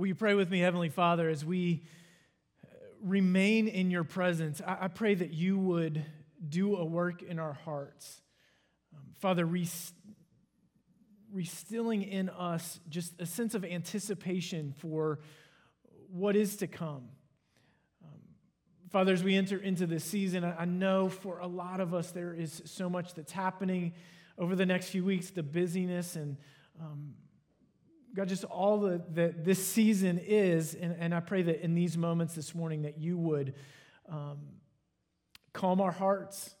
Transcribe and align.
Will 0.00 0.06
you 0.06 0.14
pray 0.14 0.32
with 0.32 0.50
me, 0.50 0.60
Heavenly 0.60 0.88
Father, 0.88 1.28
as 1.28 1.44
we 1.44 1.82
uh, 2.64 2.68
remain 3.02 3.68
in 3.68 3.90
your 3.90 4.02
presence? 4.02 4.62
I, 4.66 4.84
I 4.84 4.88
pray 4.88 5.14
that 5.14 5.34
you 5.34 5.58
would 5.58 6.02
do 6.48 6.74
a 6.76 6.84
work 6.86 7.20
in 7.22 7.38
our 7.38 7.52
hearts. 7.52 8.22
Um, 8.94 9.02
Father, 9.20 9.44
rest- 9.44 9.92
restilling 11.30 12.02
in 12.02 12.30
us 12.30 12.80
just 12.88 13.12
a 13.20 13.26
sense 13.26 13.54
of 13.54 13.62
anticipation 13.62 14.72
for 14.78 15.18
what 16.10 16.34
is 16.34 16.56
to 16.56 16.66
come. 16.66 17.10
Um, 18.02 18.20
Father, 18.88 19.12
as 19.12 19.22
we 19.22 19.36
enter 19.36 19.58
into 19.58 19.86
this 19.86 20.02
season, 20.02 20.44
I, 20.44 20.62
I 20.62 20.64
know 20.64 21.10
for 21.10 21.40
a 21.40 21.46
lot 21.46 21.78
of 21.78 21.92
us 21.92 22.10
there 22.10 22.32
is 22.32 22.62
so 22.64 22.88
much 22.88 23.12
that's 23.12 23.32
happening 23.32 23.92
over 24.38 24.56
the 24.56 24.64
next 24.64 24.88
few 24.88 25.04
weeks, 25.04 25.28
the 25.28 25.42
busyness 25.42 26.16
and 26.16 26.38
um, 26.80 27.12
God, 28.14 28.28
just 28.28 28.44
all 28.44 28.78
that 28.80 29.44
this 29.44 29.64
season 29.64 30.18
is, 30.18 30.74
and, 30.74 30.96
and 30.98 31.14
I 31.14 31.20
pray 31.20 31.42
that 31.42 31.62
in 31.62 31.74
these 31.74 31.96
moments 31.96 32.34
this 32.34 32.54
morning 32.54 32.82
that 32.82 32.98
you 32.98 33.16
would 33.16 33.54
um, 34.08 34.38
calm 35.52 35.80
our 35.80 35.92
hearts, 35.92 36.54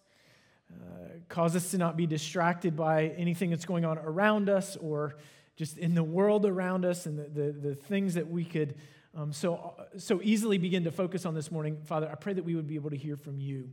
uh, 0.72 1.08
cause 1.28 1.56
us 1.56 1.72
to 1.72 1.78
not 1.78 1.96
be 1.96 2.06
distracted 2.06 2.76
by 2.76 3.06
anything 3.16 3.50
that's 3.50 3.64
going 3.64 3.84
on 3.84 3.98
around 3.98 4.48
us 4.48 4.76
or 4.76 5.16
just 5.56 5.76
in 5.76 5.94
the 5.94 6.04
world 6.04 6.46
around 6.46 6.84
us 6.84 7.06
and 7.06 7.18
the, 7.18 7.28
the, 7.28 7.52
the 7.52 7.74
things 7.74 8.14
that 8.14 8.30
we 8.30 8.44
could 8.44 8.76
um, 9.16 9.32
so, 9.32 9.74
so 9.96 10.20
easily 10.22 10.56
begin 10.58 10.84
to 10.84 10.92
focus 10.92 11.26
on 11.26 11.34
this 11.34 11.50
morning. 11.50 11.78
Father, 11.84 12.08
I 12.08 12.14
pray 12.14 12.32
that 12.32 12.44
we 12.44 12.54
would 12.54 12.68
be 12.68 12.76
able 12.76 12.90
to 12.90 12.96
hear 12.96 13.16
from 13.16 13.40
you. 13.40 13.70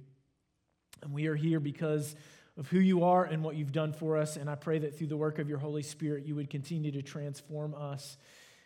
And 1.04 1.14
we 1.14 1.28
are 1.28 1.36
here 1.36 1.60
because 1.60 2.16
of 2.58 2.68
who 2.68 2.80
you 2.80 3.04
are 3.04 3.24
and 3.24 3.44
what 3.44 3.56
you've 3.56 3.72
done 3.72 3.94
for 3.94 4.18
us. 4.18 4.36
And 4.36 4.50
I 4.50 4.56
pray 4.56 4.80
that 4.80 4.98
through 4.98 5.08
the 5.08 5.18
work 5.18 5.40
of 5.40 5.48
your 5.48 5.60
Holy 5.60 5.84
Spirit, 5.84 6.26
you 6.26 6.36
would 6.36 6.50
continue 6.50 6.92
to 6.92 7.04
transform 7.04 7.76
us 7.76 8.18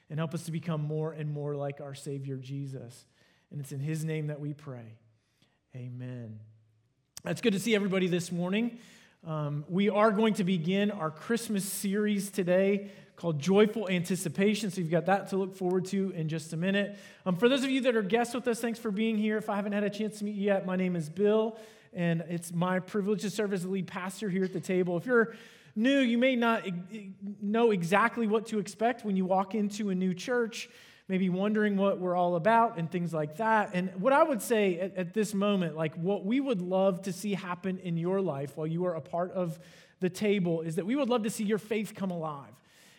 and 0.10 0.18
help 0.18 0.34
us 0.34 0.44
to 0.44 0.52
become 0.52 0.82
more 0.82 1.12
and 1.12 1.32
more 1.32 1.56
like 1.56 1.82
our 1.82 1.94
Savior 1.94 2.38
Jesus. 2.38 3.06
And 3.52 3.60
it's 3.60 3.72
in 3.72 3.82
His 3.82 4.06
name 4.06 4.28
that 4.28 4.40
we 4.40 4.54
pray. 4.54 4.98
Amen. 5.76 6.40
It's 7.26 7.42
good 7.42 7.54
to 7.54 7.60
see 7.60 7.76
everybody 7.76 8.08
this 8.08 8.32
morning. 8.32 8.80
Um, 9.28 9.66
we 9.70 9.90
are 9.90 10.12
going 10.12 10.34
to 10.36 10.44
begin 10.44 10.90
our 10.90 11.12
Christmas 11.12 11.64
series 11.66 12.32
today 12.32 12.90
called 13.16 13.40
Joyful 13.40 13.88
Anticipation. 13.88 14.72
So 14.72 14.82
you've 14.82 14.90
got 14.90 15.06
that 15.06 15.30
to 15.30 15.38
look 15.38 15.56
forward 15.56 15.86
to 15.88 16.12
in 16.12 16.28
just 16.28 16.54
a 16.54 16.58
minute. 16.58 16.98
Um, 17.26 17.36
for 17.36 17.48
those 17.48 17.64
of 17.64 17.70
you 17.70 17.82
that 17.82 17.96
are 17.96 18.02
guests 18.02 18.34
with 18.34 18.48
us, 18.48 18.60
thanks 18.60 18.80
for 18.80 18.90
being 18.90 19.18
here. 19.18 19.38
If 19.38 19.50
I 19.50 19.56
haven't 19.58 19.74
had 19.74 19.84
a 19.84 19.90
chance 19.90 20.20
to 20.20 20.26
meet 20.26 20.36
you 20.36 20.46
yet, 20.46 20.66
my 20.66 20.76
name 20.76 20.96
is 20.96 21.10
Bill 21.10 21.58
and 21.94 22.24
it's 22.30 22.54
my 22.54 22.80
privilege 22.80 23.22
to 23.22 23.30
serve 23.30 23.54
as 23.54 23.64
the 23.64 23.70
lead 23.70 23.88
pastor 23.88 24.30
here 24.30 24.44
at 24.44 24.54
the 24.54 24.60
table. 24.60 24.98
If 24.98 25.06
you're 25.06 25.36
new, 25.76 26.00
you 26.00 26.18
may 26.18 26.36
not 26.36 26.66
know 27.42 27.72
exactly 27.72 28.28
what 28.28 28.48
to 28.48 28.60
expect 28.60 29.06
when 29.06 29.16
you 29.16 29.26
walk 29.26 29.56
into 29.56 29.90
a 29.90 29.96
new 29.96 30.14
church, 30.14 30.70
maybe 31.08 31.30
wondering 31.30 31.78
what 31.78 32.00
we're 32.00 32.16
all 32.16 32.36
about 32.36 32.78
and 32.78 32.90
things 32.90 33.14
like 33.14 33.38
that. 33.38 33.72
And 33.74 33.90
what 34.02 34.14
I 34.14 34.24
would 34.24 34.42
say 34.42 34.80
at, 34.80 34.96
at 34.96 35.14
this 35.14 35.34
moment, 35.34 35.76
like 35.76 35.96
what 35.96 36.26
we 36.26 36.40
would 36.40 36.62
love 36.62 37.02
to 37.04 37.14
see 37.14 37.34
happen 37.34 37.80
in 37.80 37.98
your 37.98 38.22
life 38.22 38.56
while 38.56 38.68
you 38.68 38.86
are 38.86 38.96
a 38.96 39.02
part 39.02 39.32
of 39.34 39.60
the 40.00 40.10
table, 40.10 40.62
is 40.62 40.76
that 40.76 40.86
we 40.86 40.96
would 40.96 41.10
love 41.10 41.24
to 41.24 41.30
see 41.30 41.44
your 41.44 41.58
faith 41.58 41.94
come 41.96 42.12
alive. 42.12 42.54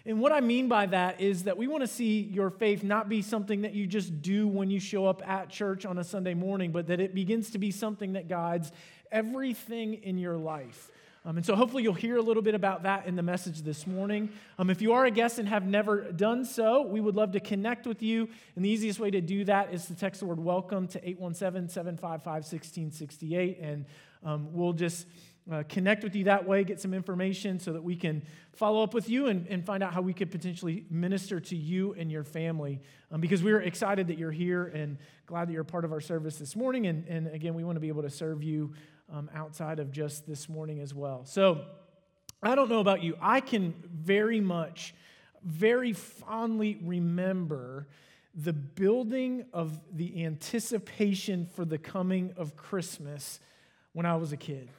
And 0.05 0.21
what 0.21 0.33
I 0.33 0.41
mean 0.41 0.69
by 0.69 0.87
that 0.87 1.21
is 1.21 1.45
that 1.45 1.57
we 1.57 1.69
want 1.69 1.83
to 1.83 1.87
see 1.87 2.23
your 2.23 2.51
faith 2.51 2.83
not 2.83 3.09
be 3.09 3.23
something 3.23 3.63
that 3.63 3.73
you 3.73 3.87
just 3.87 4.21
do 4.21 4.49
when 4.49 4.71
you 4.71 4.81
show 4.81 5.07
up 5.07 5.27
at 5.29 5.49
church 5.49 5.87
on 5.87 5.99
a 5.99 6.05
Sunday 6.05 6.35
morning, 6.35 6.73
but 6.73 6.89
that 6.89 6.99
it 7.01 7.15
begins 7.15 7.51
to 7.51 7.59
be 7.59 7.71
something 7.71 8.15
that 8.15 8.29
guides 8.29 8.73
everything 9.13 9.95
in 9.95 10.19
your 10.19 10.37
life. 10.37 10.91
Um, 11.25 11.37
and 11.37 11.47
so 11.47 11.55
hopefully 11.55 11.85
you'll 11.85 11.95
hear 11.95 12.17
a 12.17 12.23
little 12.23 12.43
bit 12.43 12.57
about 12.57 12.83
that 12.83 13.07
in 13.07 13.15
the 13.15 13.23
message 13.23 13.63
this 13.63 13.87
morning. 13.87 14.31
Um, 14.59 14.71
if 14.71 14.83
you 14.83 14.95
are 14.95 15.05
a 15.05 15.11
guest 15.11 15.39
and 15.39 15.49
have 15.49 15.65
never 15.65 16.11
done 16.11 16.45
so, 16.45 16.83
we 16.83 17.01
would 17.01 17.15
love 17.15 17.31
to 17.33 17.41
connect 17.41 17.87
with 17.87 18.03
you. 18.03 18.29
And 18.57 18.65
the 18.65 18.69
easiest 18.69 18.99
way 18.99 19.13
to 19.13 19.21
do 19.21 19.45
that 19.45 19.73
is 19.73 19.87
to 19.87 19.95
text 19.95 20.19
the 20.19 20.27
word 20.27 20.41
welcome 20.41 20.89
to 20.89 20.99
817 21.09 21.69
755 21.69 22.43
1668. 22.43 23.61
And 23.61 23.85
um, 24.25 24.53
we'll 24.53 24.73
just 24.73 25.07
uh, 25.51 25.65
connect 25.69 26.05
with 26.05 26.15
you 26.15 26.25
that 26.25 26.47
way, 26.47 26.63
get 26.63 26.81
some 26.81 26.95
information 26.95 27.59
so 27.59 27.73
that 27.73 27.83
we 27.83 27.97
can 27.97 28.23
follow 28.53 28.83
up 28.83 28.95
with 28.95 29.09
you 29.09 29.27
and, 29.27 29.47
and 29.49 29.65
find 29.67 29.83
out 29.83 29.93
how 29.93 30.01
we 30.01 30.13
could 30.13 30.31
potentially 30.31 30.85
minister 30.89 31.41
to 31.41 31.57
you 31.57 31.95
and 31.95 32.13
your 32.13 32.23
family. 32.23 32.81
Um, 33.11 33.21
because 33.21 33.43
we're 33.43 33.61
excited 33.61 34.07
that 34.07 34.19
you're 34.19 34.31
here 34.31 34.67
and 34.67 34.99
glad 35.27 35.49
that 35.49 35.53
you're 35.53 35.63
a 35.63 35.65
part 35.65 35.85
of 35.85 35.93
our 35.93 36.01
service 36.01 36.37
this 36.37 36.55
morning. 36.55 36.87
And, 36.87 37.09
and 37.09 37.27
again, 37.29 37.55
we 37.55 37.65
want 37.65 37.77
to 37.77 37.81
be 37.81 37.89
able 37.89 38.03
to 38.03 38.11
serve 38.11 38.43
you 38.43 38.73
um, 39.13 39.29
outside 39.35 39.81
of 39.81 39.91
just 39.91 40.27
this 40.27 40.49
morning 40.49 40.81
as 40.81 40.95
well. 40.95 41.25
So 41.25 41.65
I 42.43 42.55
don't 42.55 42.69
know 42.69 42.81
about 42.81 43.03
you, 43.03 43.17
I 43.21 43.41
can 43.41 43.75
very 43.93 44.41
much, 44.41 44.95
very 45.43 45.93
fondly 45.93 46.79
remember 46.83 47.89
the 48.35 48.53
building 48.53 49.45
of 49.53 49.79
the 49.93 50.25
anticipation 50.25 51.47
for 51.47 51.65
the 51.65 51.79
coming 51.79 52.33
of 52.37 52.57
Christmas 52.57 53.41
when 53.93 54.07
I 54.07 54.17
was 54.17 54.33
a 54.33 54.37
kid. 54.37 54.71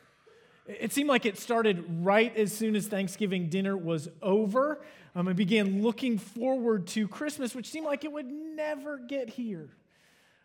It 0.65 0.93
seemed 0.93 1.09
like 1.09 1.25
it 1.25 1.37
started 1.37 1.83
right 2.03 2.35
as 2.37 2.55
soon 2.55 2.75
as 2.75 2.87
Thanksgiving 2.87 3.49
dinner 3.49 3.75
was 3.75 4.07
over. 4.21 4.81
Um, 5.13 5.27
I 5.27 5.33
began 5.33 5.81
looking 5.81 6.17
forward 6.17 6.87
to 6.87 7.07
Christmas, 7.07 7.53
which 7.53 7.69
seemed 7.69 7.85
like 7.85 8.05
it 8.05 8.11
would 8.11 8.25
never 8.27 8.97
get 8.97 9.29
here. 9.29 9.69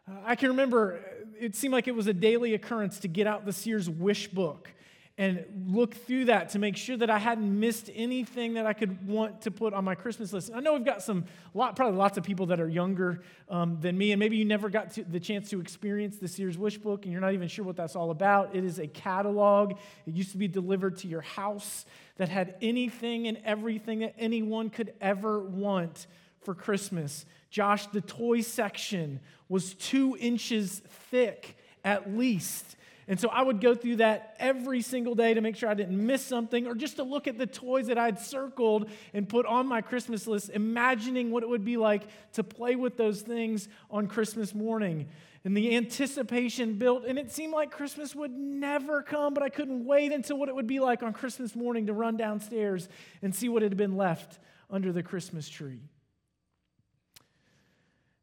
Uh, 0.08 0.14
I 0.24 0.34
can 0.34 0.48
remember 0.48 0.94
uh, 0.96 1.26
it 1.40 1.54
seemed 1.54 1.72
like 1.72 1.86
it 1.86 1.94
was 1.94 2.08
a 2.08 2.12
daily 2.12 2.54
occurrence 2.54 2.98
to 3.00 3.08
get 3.08 3.26
out 3.26 3.46
the 3.46 3.52
Sears 3.52 3.88
wish 3.88 4.28
book 4.28 4.70
and 5.18 5.44
look 5.66 5.94
through 5.94 6.26
that 6.26 6.50
to 6.50 6.60
make 6.60 6.76
sure 6.76 6.96
that 6.96 7.10
I 7.10 7.18
hadn't 7.18 7.58
missed 7.58 7.90
anything 7.92 8.54
that 8.54 8.66
I 8.66 8.72
could 8.72 9.04
want 9.06 9.42
to 9.42 9.50
put 9.50 9.74
on 9.74 9.84
my 9.84 9.96
Christmas 9.96 10.32
list. 10.32 10.52
I 10.54 10.60
know 10.60 10.74
we've 10.74 10.84
got 10.84 11.02
some, 11.02 11.24
lot, 11.54 11.74
probably 11.74 11.98
lots 11.98 12.16
of 12.16 12.22
people 12.22 12.46
that 12.46 12.60
are 12.60 12.68
younger 12.68 13.22
um, 13.48 13.78
than 13.80 13.98
me, 13.98 14.12
and 14.12 14.20
maybe 14.20 14.36
you 14.36 14.44
never 14.44 14.70
got 14.70 14.92
to, 14.92 15.02
the 15.02 15.18
chance 15.18 15.50
to 15.50 15.60
experience 15.60 16.18
the 16.18 16.28
Sears 16.28 16.56
Wish 16.56 16.78
Book, 16.78 17.02
and 17.02 17.12
you're 17.12 17.20
not 17.20 17.34
even 17.34 17.48
sure 17.48 17.64
what 17.64 17.74
that's 17.74 17.96
all 17.96 18.12
about. 18.12 18.54
It 18.54 18.62
is 18.62 18.78
a 18.78 18.86
catalog. 18.86 19.72
It 20.06 20.14
used 20.14 20.30
to 20.30 20.38
be 20.38 20.46
delivered 20.46 20.96
to 20.98 21.08
your 21.08 21.22
house 21.22 21.84
that 22.18 22.28
had 22.28 22.54
anything 22.62 23.26
and 23.26 23.38
everything 23.44 24.00
that 24.00 24.14
anyone 24.18 24.70
could 24.70 24.94
ever 25.00 25.40
want 25.40 26.06
for 26.42 26.54
Christmas. 26.54 27.26
Josh, 27.50 27.86
the 27.88 28.00
toy 28.00 28.40
section 28.40 29.18
was 29.48 29.74
two 29.74 30.16
inches 30.20 30.80
thick 31.10 31.56
at 31.84 32.16
least. 32.16 32.76
And 33.08 33.18
so 33.18 33.30
I 33.30 33.40
would 33.40 33.62
go 33.62 33.74
through 33.74 33.96
that 33.96 34.36
every 34.38 34.82
single 34.82 35.14
day 35.14 35.32
to 35.32 35.40
make 35.40 35.56
sure 35.56 35.70
I 35.70 35.74
didn't 35.74 36.06
miss 36.06 36.22
something 36.22 36.66
or 36.66 36.74
just 36.74 36.96
to 36.96 37.02
look 37.02 37.26
at 37.26 37.38
the 37.38 37.46
toys 37.46 37.86
that 37.86 37.96
I'd 37.96 38.20
circled 38.20 38.90
and 39.14 39.26
put 39.26 39.46
on 39.46 39.66
my 39.66 39.80
Christmas 39.80 40.26
list, 40.26 40.50
imagining 40.50 41.30
what 41.30 41.42
it 41.42 41.48
would 41.48 41.64
be 41.64 41.78
like 41.78 42.02
to 42.34 42.44
play 42.44 42.76
with 42.76 42.98
those 42.98 43.22
things 43.22 43.68
on 43.90 44.08
Christmas 44.08 44.54
morning. 44.54 45.08
And 45.42 45.56
the 45.56 45.74
anticipation 45.74 46.74
built, 46.74 47.06
and 47.06 47.18
it 47.18 47.32
seemed 47.32 47.54
like 47.54 47.70
Christmas 47.70 48.14
would 48.14 48.32
never 48.32 49.02
come, 49.02 49.32
but 49.32 49.42
I 49.42 49.48
couldn't 49.48 49.86
wait 49.86 50.12
until 50.12 50.36
what 50.36 50.50
it 50.50 50.54
would 50.54 50.66
be 50.66 50.78
like 50.78 51.02
on 51.02 51.14
Christmas 51.14 51.56
morning 51.56 51.86
to 51.86 51.94
run 51.94 52.18
downstairs 52.18 52.90
and 53.22 53.34
see 53.34 53.48
what 53.48 53.62
had 53.62 53.74
been 53.74 53.96
left 53.96 54.38
under 54.68 54.92
the 54.92 55.02
Christmas 55.02 55.48
tree. 55.48 55.80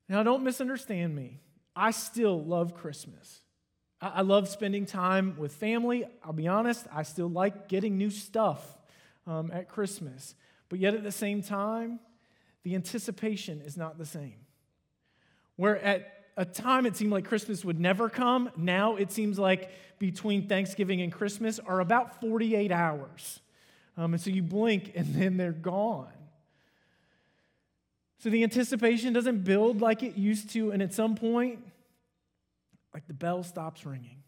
Now, 0.07 0.21
don't 0.21 0.43
misunderstand 0.43 1.15
me. 1.15 1.39
I 1.75 1.89
still 1.89 2.43
love 2.43 2.75
Christmas. 2.75 3.41
I 4.09 4.21
love 4.21 4.47
spending 4.47 4.85
time 4.85 5.35
with 5.37 5.53
family. 5.53 6.05
I'll 6.23 6.33
be 6.33 6.47
honest, 6.47 6.85
I 6.93 7.03
still 7.03 7.29
like 7.29 7.67
getting 7.67 7.97
new 7.97 8.09
stuff 8.09 8.77
um, 9.25 9.51
at 9.53 9.69
Christmas. 9.69 10.35
But 10.69 10.79
yet 10.79 10.93
at 10.93 11.03
the 11.03 11.11
same 11.11 11.41
time, 11.41 11.99
the 12.63 12.75
anticipation 12.75 13.61
is 13.61 13.77
not 13.77 13.97
the 13.97 14.05
same. 14.05 14.35
Where 15.55 15.77
at 15.79 16.25
a 16.37 16.45
time 16.45 16.85
it 16.85 16.97
seemed 16.97 17.11
like 17.11 17.25
Christmas 17.25 17.63
would 17.63 17.79
never 17.79 18.09
come, 18.09 18.49
now 18.57 18.95
it 18.95 19.11
seems 19.11 19.39
like 19.39 19.71
between 19.99 20.47
Thanksgiving 20.47 21.01
and 21.01 21.11
Christmas 21.11 21.59
are 21.59 21.79
about 21.79 22.19
48 22.19 22.71
hours. 22.71 23.39
Um, 23.97 24.13
and 24.13 24.21
so 24.21 24.29
you 24.29 24.43
blink 24.43 24.91
and 24.95 25.15
then 25.15 25.37
they're 25.37 25.51
gone. 25.51 26.07
So 28.19 28.29
the 28.29 28.43
anticipation 28.43 29.13
doesn't 29.13 29.43
build 29.43 29.81
like 29.81 30.03
it 30.03 30.17
used 30.17 30.49
to, 30.51 30.71
and 30.71 30.81
at 30.81 30.93
some 30.93 31.15
point, 31.15 31.59
like 32.95 33.05
the 33.07 33.13
bell 33.13 33.43
stops 33.43 33.85
ringing. 33.85 34.23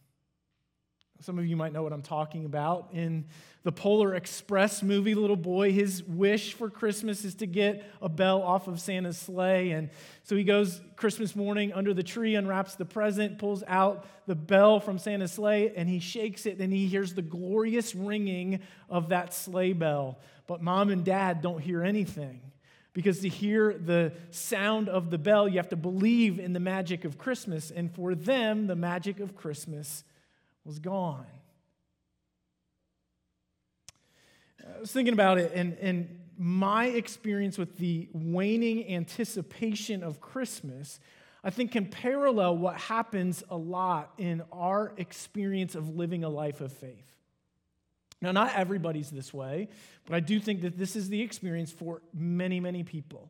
Some 1.22 1.40
of 1.40 1.46
you 1.46 1.56
might 1.56 1.72
know 1.72 1.84
what 1.84 1.94
I'm 1.94 2.02
talking 2.02 2.44
about. 2.44 2.90
In 2.92 3.24
the 3.64 3.72
Polar 3.72 4.14
Express 4.14 4.84
movie, 4.84 5.16
little 5.16 5.38
boy, 5.38 5.72
his 5.72 6.04
wish 6.04 6.52
for 6.52 6.70
Christmas 6.70 7.24
is 7.24 7.36
to 7.36 7.46
get 7.46 7.90
a 8.02 8.10
bell 8.10 8.44
off 8.44 8.68
of 8.68 8.82
Santa's 8.82 9.18
sleigh. 9.18 9.72
And 9.72 9.90
so 10.24 10.36
he 10.36 10.44
goes 10.44 10.82
Christmas 10.98 11.34
morning 11.34 11.72
under 11.72 11.94
the 11.94 12.04
tree, 12.04 12.36
unwraps 12.36 12.76
the 12.76 12.84
present, 12.84 13.40
pulls 13.40 13.64
out 13.70 14.06
the 14.26 14.36
bell 14.36 14.82
from 14.82 15.00
Santa's 15.00 15.32
sleigh, 15.32 15.74
and 15.74 15.88
he 15.88 16.00
shakes 16.00 16.46
it, 16.46 16.60
and 16.60 16.74
he 16.74 16.88
hears 16.88 17.14
the 17.14 17.22
glorious 17.22 17.96
ringing 17.96 18.60
of 18.90 19.08
that 19.10 19.34
sleigh 19.34 19.72
bell. 19.72 20.20
But 20.46 20.62
mom 20.62 20.90
and 20.90 21.06
dad 21.06 21.42
don't 21.42 21.62
hear 21.62 21.84
anything. 21.84 22.42
Because 22.98 23.20
to 23.20 23.30
hear 23.30 23.74
the 23.74 24.12
sound 24.32 24.90
of 24.90 25.12
the 25.12 25.20
bell, 25.20 25.48
you 25.48 25.58
have 25.58 25.70
to 25.70 25.76
believe 25.76 26.40
in 26.40 26.54
the 26.54 26.60
magic 26.60 27.06
of 27.06 27.20
Christmas. 27.20 27.70
And 27.70 27.94
for 27.94 28.16
them, 28.16 28.66
the 28.66 28.76
magic 28.76 29.20
of 29.20 29.36
Christmas 29.36 30.04
was 30.66 30.80
gone. 30.80 31.28
I 34.66 34.80
was 34.80 34.92
thinking 34.92 35.14
about 35.14 35.38
it, 35.38 35.52
and, 35.54 35.78
and 35.80 36.22
my 36.40 36.88
experience 36.88 37.60
with 37.60 37.78
the 37.78 38.10
waning 38.14 38.92
anticipation 38.92 40.02
of 40.02 40.20
Christmas, 40.20 41.00
I 41.44 41.52
think 41.52 41.74
can 41.74 41.86
parallel 41.86 42.58
what 42.58 42.80
happens 42.80 43.44
a 43.52 43.58
lot 43.58 44.12
in 44.18 44.42
our 44.52 44.92
experience 44.98 45.76
of 45.76 45.96
living 45.96 46.24
a 46.24 46.30
life 46.30 46.62
of 46.62 46.74
faith. 46.74 47.17
Now, 48.22 48.32
not 48.32 48.56
everybody's 48.56 49.12
this 49.12 49.34
way, 49.34 49.70
but 50.06 50.16
I 50.16 50.20
do 50.20 50.40
think 50.40 50.62
that 50.62 50.78
this 50.78 50.96
is 50.96 51.10
the 51.10 51.22
experience 51.22 51.72
for 51.72 52.02
many, 52.14 52.60
many 52.60 52.84
people. 52.84 53.30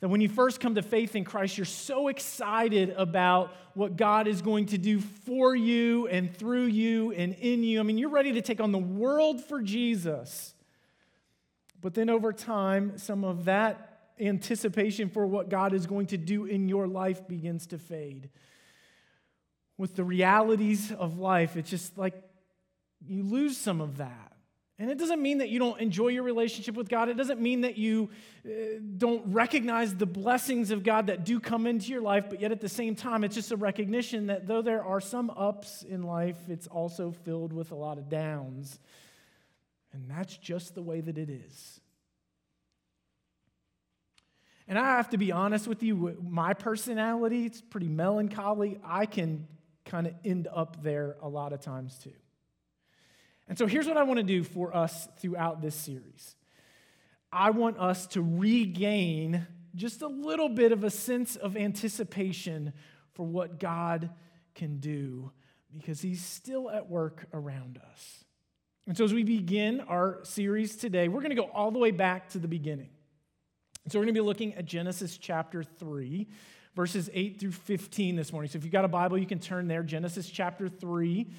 That 0.00 0.08
when 0.08 0.20
you 0.20 0.28
first 0.28 0.58
come 0.58 0.74
to 0.74 0.82
faith 0.82 1.14
in 1.14 1.22
Christ, 1.24 1.56
you're 1.56 1.64
so 1.64 2.08
excited 2.08 2.90
about 2.96 3.54
what 3.74 3.96
God 3.96 4.26
is 4.26 4.42
going 4.42 4.66
to 4.66 4.78
do 4.78 4.98
for 4.98 5.54
you 5.54 6.08
and 6.08 6.36
through 6.36 6.66
you 6.66 7.12
and 7.12 7.34
in 7.34 7.62
you. 7.62 7.78
I 7.78 7.84
mean, 7.84 7.98
you're 7.98 8.10
ready 8.10 8.32
to 8.32 8.42
take 8.42 8.60
on 8.60 8.72
the 8.72 8.78
world 8.78 9.44
for 9.44 9.62
Jesus. 9.62 10.54
But 11.80 11.94
then 11.94 12.10
over 12.10 12.32
time, 12.32 12.98
some 12.98 13.22
of 13.22 13.44
that 13.44 14.10
anticipation 14.18 15.08
for 15.08 15.24
what 15.24 15.48
God 15.48 15.72
is 15.72 15.86
going 15.86 16.06
to 16.06 16.16
do 16.16 16.46
in 16.46 16.68
your 16.68 16.88
life 16.88 17.28
begins 17.28 17.68
to 17.68 17.78
fade. 17.78 18.28
With 19.78 19.94
the 19.94 20.04
realities 20.04 20.90
of 20.90 21.18
life, 21.18 21.56
it's 21.56 21.70
just 21.70 21.96
like 21.96 22.20
you 23.06 23.22
lose 23.22 23.56
some 23.56 23.80
of 23.80 23.98
that. 23.98 24.32
And 24.78 24.90
it 24.90 24.98
doesn't 24.98 25.22
mean 25.22 25.38
that 25.38 25.48
you 25.48 25.60
don't 25.60 25.80
enjoy 25.80 26.08
your 26.08 26.24
relationship 26.24 26.74
with 26.74 26.88
God. 26.88 27.08
It 27.08 27.16
doesn't 27.16 27.40
mean 27.40 27.60
that 27.60 27.78
you 27.78 28.10
uh, 28.44 28.80
don't 28.96 29.22
recognize 29.26 29.94
the 29.94 30.06
blessings 30.06 30.72
of 30.72 30.82
God 30.82 31.06
that 31.06 31.24
do 31.24 31.38
come 31.38 31.68
into 31.68 31.90
your 31.92 32.00
life, 32.00 32.26
but 32.28 32.40
yet 32.40 32.50
at 32.50 32.60
the 32.60 32.68
same 32.68 32.96
time, 32.96 33.22
it's 33.22 33.36
just 33.36 33.52
a 33.52 33.56
recognition 33.56 34.26
that 34.26 34.48
though 34.48 34.62
there 34.62 34.84
are 34.84 35.00
some 35.00 35.30
ups 35.36 35.82
in 35.82 36.02
life, 36.02 36.36
it's 36.48 36.66
also 36.66 37.12
filled 37.12 37.52
with 37.52 37.70
a 37.70 37.76
lot 37.76 37.96
of 37.96 38.08
downs. 38.08 38.80
And 39.92 40.10
that's 40.10 40.36
just 40.36 40.74
the 40.74 40.82
way 40.82 41.00
that 41.00 41.16
it 41.16 41.30
is. 41.30 41.80
And 44.66 44.78
I 44.78 44.96
have 44.96 45.10
to 45.10 45.18
be 45.18 45.32
honest 45.32 45.68
with 45.68 45.82
you, 45.82 46.16
my 46.22 46.54
personality, 46.54 47.44
it's 47.44 47.60
pretty 47.60 47.88
melancholy. 47.88 48.80
I 48.82 49.06
can 49.06 49.46
kind 49.84 50.06
of 50.06 50.14
end 50.24 50.48
up 50.52 50.82
there 50.82 51.16
a 51.20 51.28
lot 51.28 51.52
of 51.52 51.60
times 51.60 51.98
too. 51.98 52.12
And 53.52 53.58
so 53.58 53.66
here's 53.66 53.86
what 53.86 53.98
I 53.98 54.02
want 54.02 54.16
to 54.16 54.22
do 54.22 54.44
for 54.44 54.74
us 54.74 55.06
throughout 55.18 55.60
this 55.60 55.74
series 55.74 56.36
I 57.30 57.50
want 57.50 57.78
us 57.78 58.06
to 58.06 58.22
regain 58.22 59.46
just 59.74 60.00
a 60.00 60.06
little 60.06 60.48
bit 60.48 60.72
of 60.72 60.84
a 60.84 60.88
sense 60.88 61.36
of 61.36 61.54
anticipation 61.54 62.72
for 63.12 63.26
what 63.26 63.60
God 63.60 64.08
can 64.54 64.78
do 64.78 65.32
because 65.70 66.00
He's 66.00 66.24
still 66.24 66.70
at 66.70 66.88
work 66.88 67.26
around 67.34 67.78
us. 67.92 68.24
And 68.86 68.96
so, 68.96 69.04
as 69.04 69.12
we 69.12 69.22
begin 69.22 69.82
our 69.82 70.20
series 70.22 70.74
today, 70.76 71.08
we're 71.08 71.20
going 71.20 71.36
to 71.36 71.42
go 71.42 71.50
all 71.52 71.70
the 71.70 71.78
way 71.78 71.90
back 71.90 72.30
to 72.30 72.38
the 72.38 72.48
beginning. 72.48 72.88
So, 73.88 73.98
we're 73.98 74.06
going 74.06 74.14
to 74.14 74.22
be 74.22 74.26
looking 74.26 74.54
at 74.54 74.64
Genesis 74.64 75.18
chapter 75.18 75.62
3, 75.62 76.26
verses 76.74 77.10
8 77.12 77.38
through 77.38 77.52
15 77.52 78.16
this 78.16 78.32
morning. 78.32 78.50
So, 78.50 78.56
if 78.56 78.64
you've 78.64 78.72
got 78.72 78.86
a 78.86 78.88
Bible, 78.88 79.18
you 79.18 79.26
can 79.26 79.40
turn 79.40 79.68
there. 79.68 79.82
Genesis 79.82 80.30
chapter 80.30 80.70
3 80.70 81.30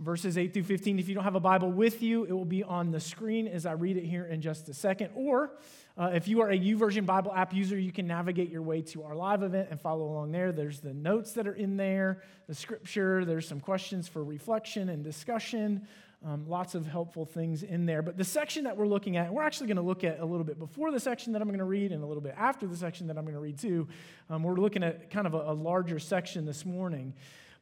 verses 0.00 0.38
8 0.38 0.54
through 0.54 0.64
15. 0.64 0.98
If 0.98 1.08
you 1.08 1.14
don't 1.14 1.24
have 1.24 1.34
a 1.34 1.40
Bible 1.40 1.70
with 1.70 2.02
you, 2.02 2.24
it 2.24 2.32
will 2.32 2.46
be 2.46 2.64
on 2.64 2.90
the 2.90 3.00
screen 3.00 3.46
as 3.46 3.66
I 3.66 3.72
read 3.72 3.98
it 3.98 4.04
here 4.04 4.24
in 4.24 4.40
just 4.40 4.68
a 4.68 4.74
second. 4.74 5.10
Or 5.14 5.52
uh, 5.98 6.10
if 6.14 6.26
you 6.26 6.40
are 6.40 6.50
a 6.50 6.58
YouVersion 6.58 7.04
Bible 7.04 7.32
app 7.32 7.52
user, 7.52 7.78
you 7.78 7.92
can 7.92 8.06
navigate 8.06 8.50
your 8.50 8.62
way 8.62 8.80
to 8.80 9.04
our 9.04 9.14
live 9.14 9.42
event 9.42 9.68
and 9.70 9.78
follow 9.78 10.06
along 10.06 10.32
there. 10.32 10.52
There's 10.52 10.80
the 10.80 10.94
notes 10.94 11.32
that 11.32 11.46
are 11.46 11.52
in 11.52 11.76
there, 11.76 12.22
the 12.46 12.54
scripture, 12.54 13.24
there's 13.26 13.46
some 13.46 13.60
questions 13.60 14.08
for 14.08 14.24
reflection 14.24 14.88
and 14.88 15.04
discussion. 15.04 15.86
Um, 16.22 16.46
lots 16.46 16.74
of 16.74 16.86
helpful 16.86 17.24
things 17.24 17.62
in 17.62 17.86
there. 17.86 18.02
But 18.02 18.18
the 18.18 18.24
section 18.24 18.64
that 18.64 18.76
we're 18.76 18.86
looking 18.86 19.16
at, 19.16 19.32
we're 19.32 19.42
actually 19.42 19.68
going 19.68 19.78
to 19.78 19.82
look 19.82 20.04
at 20.04 20.20
a 20.20 20.24
little 20.24 20.44
bit 20.44 20.58
before 20.58 20.90
the 20.90 21.00
section 21.00 21.32
that 21.32 21.40
I'm 21.40 21.48
going 21.48 21.60
to 21.60 21.64
read 21.64 21.92
and 21.92 22.04
a 22.04 22.06
little 22.06 22.22
bit 22.22 22.34
after 22.36 22.66
the 22.66 22.76
section 22.76 23.06
that 23.06 23.16
I'm 23.16 23.24
going 23.24 23.34
to 23.36 23.40
read 23.40 23.58
too. 23.58 23.88
Um, 24.28 24.42
we're 24.42 24.56
looking 24.56 24.82
at 24.82 25.10
kind 25.10 25.26
of 25.26 25.32
a, 25.32 25.50
a 25.50 25.54
larger 25.54 25.98
section 25.98 26.44
this 26.44 26.66
morning 26.66 27.14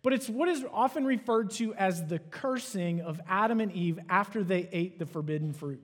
but 0.03 0.13
it's 0.13 0.29
what 0.29 0.49
is 0.49 0.65
often 0.73 1.05
referred 1.05 1.51
to 1.53 1.75
as 1.75 2.07
the 2.07 2.19
cursing 2.19 3.01
of 3.01 3.21
Adam 3.29 3.61
and 3.61 3.73
Eve 3.73 3.99
after 4.09 4.45
they 4.45 4.69
ate 4.73 4.99
the 4.99 5.07
forbidden 5.07 5.53
fruit. 5.53 5.83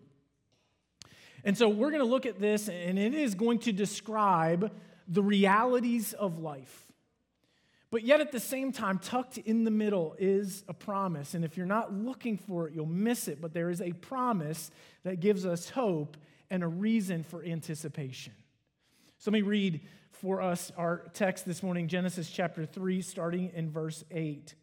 And 1.45 1.59
so 1.59 1.69
we're 1.69 1.91
going 1.91 2.03
to 2.03 2.09
look 2.09 2.25
at 2.25 2.41
this, 2.41 2.69
and 2.69 2.99
it 2.99 3.15
is 3.15 3.35
going 3.35 3.59
to 3.61 3.73
describe 3.73 4.73
the 5.07 5.23
realities 5.23 6.15
of 6.15 6.39
life. 6.39 6.81
But 7.91 8.03
yet, 8.03 8.21
at 8.21 8.33
the 8.33 8.41
same 8.41 8.73
time, 8.73 8.99
tucked 8.99 9.39
in 9.39 9.63
the 9.63 9.71
middle 9.71 10.17
is 10.19 10.65
a 10.67 10.75
promise. 10.75 11.35
And 11.35 11.45
if 11.45 11.57
you're 11.57 11.67
not 11.67 11.93
looking 11.93 12.39
for 12.39 12.67
it, 12.67 12.75
you'll 12.75 12.87
miss 12.87 13.29
it. 13.29 13.41
But 13.41 13.53
there 13.53 13.71
is 13.71 13.81
a 13.81 13.93
promise 13.93 14.73
that 15.05 15.21
gives 15.21 15.47
us 15.47 15.71
hope 15.71 16.17
and 16.51 16.65
a 16.65 16.67
reason 16.67 17.23
for 17.23 17.45
anticipation. 17.45 18.33
So 19.19 19.31
let 19.31 19.35
me 19.35 19.43
read 19.43 19.81
for 20.25 20.41
us 20.41 20.73
our 20.79 21.05
text 21.13 21.45
this 21.45 21.63
morning, 21.63 21.87
Genesis 21.87 22.31
chapter 22.31 22.65
3, 22.65 23.03
starting 23.03 23.51
in 23.55 23.71
verse 23.71 24.03
8. 24.11 24.55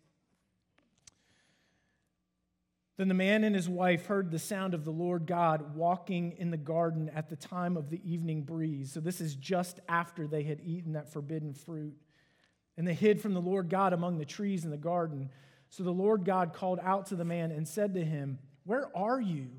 Then 2.98 3.08
the 3.08 3.14
man 3.14 3.44
and 3.44 3.56
his 3.56 3.70
wife 3.70 4.08
heard 4.08 4.32
the 4.32 4.40
sound 4.40 4.74
of 4.74 4.86
the 4.86 4.92
Lord 4.92 5.28
God 5.28 5.76
walking 5.76 6.32
in 6.40 6.50
the 6.50 6.58
garden 6.58 7.12
at 7.14 7.30
the 7.30 7.36
time 7.36 7.78
of 7.78 7.92
the 7.92 8.02
evening 8.04 8.42
breeze. 8.42 8.92
So, 8.92 9.02
this 9.02 9.22
is 9.22 9.36
just 9.36 9.80
after 9.88 10.26
they 10.26 10.42
had 10.42 10.62
eaten 10.62 10.94
that 10.94 11.14
forbidden 11.14 11.54
fruit. 11.54 11.96
And 12.76 12.88
they 12.88 12.96
hid 12.96 13.22
from 13.22 13.36
the 13.36 13.40
Lord 13.40 13.70
God 13.70 13.94
among 13.94 14.18
the 14.18 14.26
trees 14.26 14.66
in 14.66 14.72
the 14.72 14.78
garden. 14.78 15.30
So 15.70 15.84
the 15.84 15.92
Lord 15.92 16.26
God 16.26 16.54
called 16.54 16.80
out 16.82 17.06
to 17.08 17.16
the 17.16 17.24
man 17.24 17.52
and 17.52 17.68
said 17.68 17.94
to 17.94 18.04
him, 18.04 18.40
Where 18.64 18.90
are 18.98 19.22
you? 19.22 19.50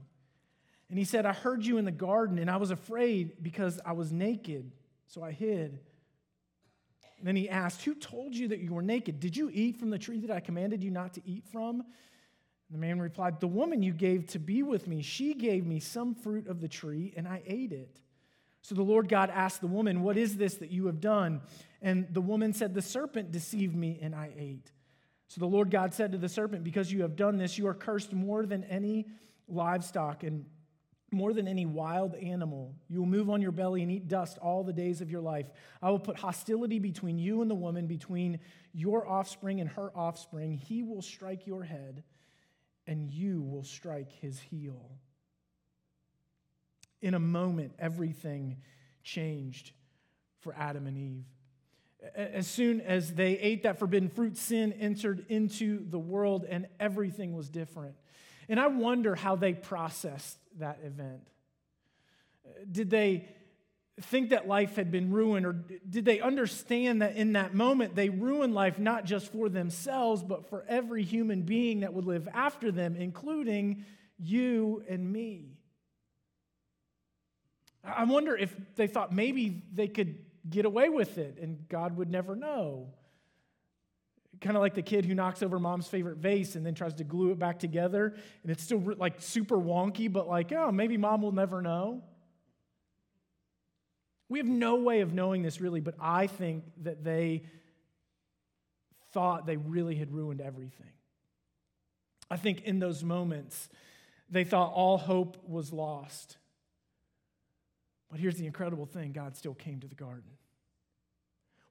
And 0.90 0.98
he 0.98 1.04
said, 1.04 1.26
I 1.26 1.32
heard 1.32 1.64
you 1.64 1.78
in 1.78 1.84
the 1.84 1.92
garden, 1.92 2.40
and 2.40 2.50
I 2.50 2.56
was 2.56 2.72
afraid 2.72 3.40
because 3.40 3.78
I 3.86 3.92
was 3.92 4.10
naked 4.10 4.72
so 5.12 5.22
I 5.22 5.32
hid. 5.32 5.78
Then 7.22 7.36
he 7.36 7.48
asked, 7.48 7.84
Who 7.84 7.94
told 7.94 8.34
you 8.34 8.48
that 8.48 8.60
you 8.60 8.74
were 8.74 8.82
naked? 8.82 9.20
Did 9.20 9.36
you 9.36 9.50
eat 9.52 9.76
from 9.78 9.90
the 9.90 9.98
tree 9.98 10.18
that 10.20 10.30
I 10.30 10.40
commanded 10.40 10.82
you 10.82 10.90
not 10.90 11.14
to 11.14 11.22
eat 11.24 11.46
from? 11.50 11.84
The 12.70 12.78
man 12.78 13.00
replied, 13.00 13.38
The 13.38 13.46
woman 13.46 13.82
you 13.82 13.92
gave 13.92 14.26
to 14.28 14.38
be 14.38 14.62
with 14.62 14.88
me, 14.88 15.02
she 15.02 15.34
gave 15.34 15.64
me 15.64 15.78
some 15.78 16.14
fruit 16.14 16.48
of 16.48 16.60
the 16.60 16.68
tree, 16.68 17.14
and 17.16 17.28
I 17.28 17.42
ate 17.46 17.72
it. 17.72 18.00
So 18.62 18.74
the 18.74 18.82
Lord 18.82 19.08
God 19.08 19.30
asked 19.30 19.60
the 19.60 19.66
woman, 19.66 20.02
What 20.02 20.16
is 20.16 20.36
this 20.36 20.54
that 20.56 20.70
you 20.70 20.86
have 20.86 21.00
done? 21.00 21.42
And 21.80 22.06
the 22.12 22.20
woman 22.20 22.52
said, 22.52 22.74
The 22.74 22.82
serpent 22.82 23.30
deceived 23.30 23.76
me, 23.76 23.98
and 24.02 24.14
I 24.14 24.30
ate. 24.36 24.72
So 25.28 25.38
the 25.38 25.46
Lord 25.46 25.70
God 25.70 25.94
said 25.94 26.12
to 26.12 26.18
the 26.18 26.28
serpent, 26.28 26.64
Because 26.64 26.92
you 26.92 27.02
have 27.02 27.16
done 27.16 27.36
this, 27.36 27.56
you 27.56 27.66
are 27.68 27.74
cursed 27.74 28.12
more 28.12 28.46
than 28.46 28.64
any 28.64 29.06
livestock 29.48 30.24
and 30.24 30.46
more 31.12 31.32
than 31.32 31.46
any 31.46 31.66
wild 31.66 32.14
animal. 32.14 32.74
You 32.88 33.00
will 33.00 33.06
move 33.06 33.30
on 33.30 33.42
your 33.42 33.52
belly 33.52 33.82
and 33.82 33.90
eat 33.90 34.08
dust 34.08 34.38
all 34.38 34.64
the 34.64 34.72
days 34.72 35.00
of 35.00 35.10
your 35.10 35.20
life. 35.20 35.46
I 35.82 35.90
will 35.90 35.98
put 35.98 36.18
hostility 36.18 36.78
between 36.78 37.18
you 37.18 37.42
and 37.42 37.50
the 37.50 37.54
woman, 37.54 37.86
between 37.86 38.40
your 38.72 39.06
offspring 39.06 39.60
and 39.60 39.70
her 39.70 39.90
offspring. 39.94 40.52
He 40.52 40.82
will 40.82 41.02
strike 41.02 41.46
your 41.46 41.62
head, 41.62 42.02
and 42.86 43.10
you 43.10 43.42
will 43.42 43.64
strike 43.64 44.10
his 44.12 44.40
heel. 44.40 44.90
In 47.00 47.14
a 47.14 47.20
moment, 47.20 47.72
everything 47.78 48.58
changed 49.02 49.72
for 50.40 50.54
Adam 50.56 50.86
and 50.86 50.96
Eve. 50.96 51.24
As 52.16 52.48
soon 52.48 52.80
as 52.80 53.14
they 53.14 53.38
ate 53.38 53.62
that 53.62 53.78
forbidden 53.78 54.08
fruit, 54.08 54.36
sin 54.36 54.72
entered 54.72 55.24
into 55.28 55.88
the 55.88 55.98
world, 55.98 56.44
and 56.48 56.66
everything 56.80 57.34
was 57.34 57.48
different. 57.48 57.94
And 58.48 58.58
I 58.60 58.66
wonder 58.66 59.14
how 59.14 59.36
they 59.36 59.54
processed 59.54 60.38
that 60.58 60.80
event. 60.84 61.26
Did 62.70 62.90
they 62.90 63.28
think 64.00 64.30
that 64.30 64.48
life 64.48 64.76
had 64.76 64.90
been 64.90 65.12
ruined, 65.12 65.46
or 65.46 65.52
did 65.52 66.04
they 66.04 66.20
understand 66.20 67.02
that 67.02 67.16
in 67.16 67.34
that 67.34 67.54
moment 67.54 67.94
they 67.94 68.08
ruined 68.08 68.54
life 68.54 68.78
not 68.78 69.04
just 69.04 69.30
for 69.30 69.48
themselves, 69.48 70.22
but 70.22 70.48
for 70.48 70.64
every 70.68 71.02
human 71.02 71.42
being 71.42 71.80
that 71.80 71.92
would 71.92 72.06
live 72.06 72.28
after 72.32 72.72
them, 72.72 72.96
including 72.96 73.84
you 74.18 74.82
and 74.88 75.12
me? 75.12 75.58
I 77.84 78.04
wonder 78.04 78.36
if 78.36 78.54
they 78.76 78.86
thought 78.86 79.12
maybe 79.12 79.62
they 79.72 79.88
could 79.88 80.18
get 80.48 80.64
away 80.64 80.88
with 80.88 81.18
it 81.18 81.38
and 81.40 81.68
God 81.68 81.96
would 81.96 82.10
never 82.10 82.34
know 82.34 82.88
kind 84.42 84.56
of 84.56 84.60
like 84.60 84.74
the 84.74 84.82
kid 84.82 85.04
who 85.04 85.14
knocks 85.14 85.42
over 85.42 85.58
mom's 85.58 85.86
favorite 85.86 86.18
vase 86.18 86.56
and 86.56 86.66
then 86.66 86.74
tries 86.74 86.94
to 86.94 87.04
glue 87.04 87.30
it 87.30 87.38
back 87.38 87.58
together 87.58 88.14
and 88.42 88.52
it's 88.52 88.62
still 88.62 88.82
like 88.98 89.20
super 89.20 89.56
wonky 89.56 90.12
but 90.12 90.28
like 90.28 90.52
oh 90.52 90.70
maybe 90.70 90.96
mom 90.96 91.22
will 91.22 91.32
never 91.32 91.62
know. 91.62 92.02
We 94.28 94.38
have 94.38 94.48
no 94.48 94.76
way 94.76 95.00
of 95.00 95.14
knowing 95.14 95.42
this 95.42 95.60
really 95.60 95.80
but 95.80 95.94
i 96.00 96.26
think 96.26 96.64
that 96.82 97.04
they 97.04 97.44
thought 99.12 99.46
they 99.46 99.56
really 99.58 99.94
had 99.94 100.10
ruined 100.10 100.40
everything. 100.40 100.86
I 102.30 102.36
think 102.36 102.62
in 102.62 102.78
those 102.78 103.04
moments 103.04 103.68
they 104.30 104.44
thought 104.44 104.72
all 104.72 104.96
hope 104.96 105.36
was 105.46 105.72
lost. 105.72 106.38
But 108.10 108.20
here's 108.20 108.36
the 108.36 108.46
incredible 108.46 108.86
thing 108.86 109.12
god 109.12 109.36
still 109.36 109.54
came 109.54 109.80
to 109.80 109.88
the 109.88 109.94
garden 109.94 110.32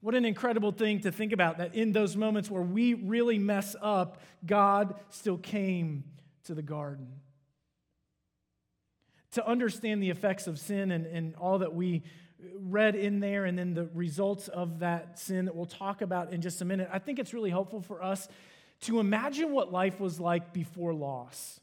what 0.01 0.15
an 0.15 0.25
incredible 0.25 0.72
thing 0.72 1.00
to 1.01 1.12
think 1.12 1.31
about 1.31 1.60
that 1.60 1.75
in 1.75 1.91
those 1.91 2.17
moments 2.17 2.50
where 2.50 2.62
we 2.62 2.96
really 2.96 3.38
mess 3.39 3.75
up, 3.81 4.22
God 4.46 4.96
still 5.10 5.38
came 5.38 6.03
to 6.46 6.55
the 6.55 6.63
garden. 6.63 7.08
to 9.31 9.48
understand 9.48 10.03
the 10.03 10.10
effects 10.10 10.46
of 10.48 10.60
sin 10.60 10.91
and, 10.91 11.05
and 11.05 11.36
all 11.36 11.60
that 11.60 11.74
we 11.74 12.03
read 12.60 12.96
in 12.96 13.20
there 13.20 13.46
and 13.46 13.58
then 13.58 13.74
the 13.74 13.86
results 13.93 14.48
of 14.50 14.79
that 14.79 15.17
sin 15.20 15.46
that 15.46 15.55
we'll 15.55 15.65
talk 15.65 16.01
about 16.01 16.34
in 16.34 16.41
just 16.41 16.62
a 16.62 16.65
minute, 16.65 16.89
I 16.91 17.00
think 17.00 17.20
it's 17.20 17.34
really 17.34 17.50
helpful 17.50 17.81
for 17.81 18.03
us 18.03 18.27
to 18.81 19.00
imagine 19.00 19.51
what 19.51 19.72
life 19.72 20.00
was 20.00 20.20
like 20.20 20.53
before 20.53 20.93
loss, 20.93 21.60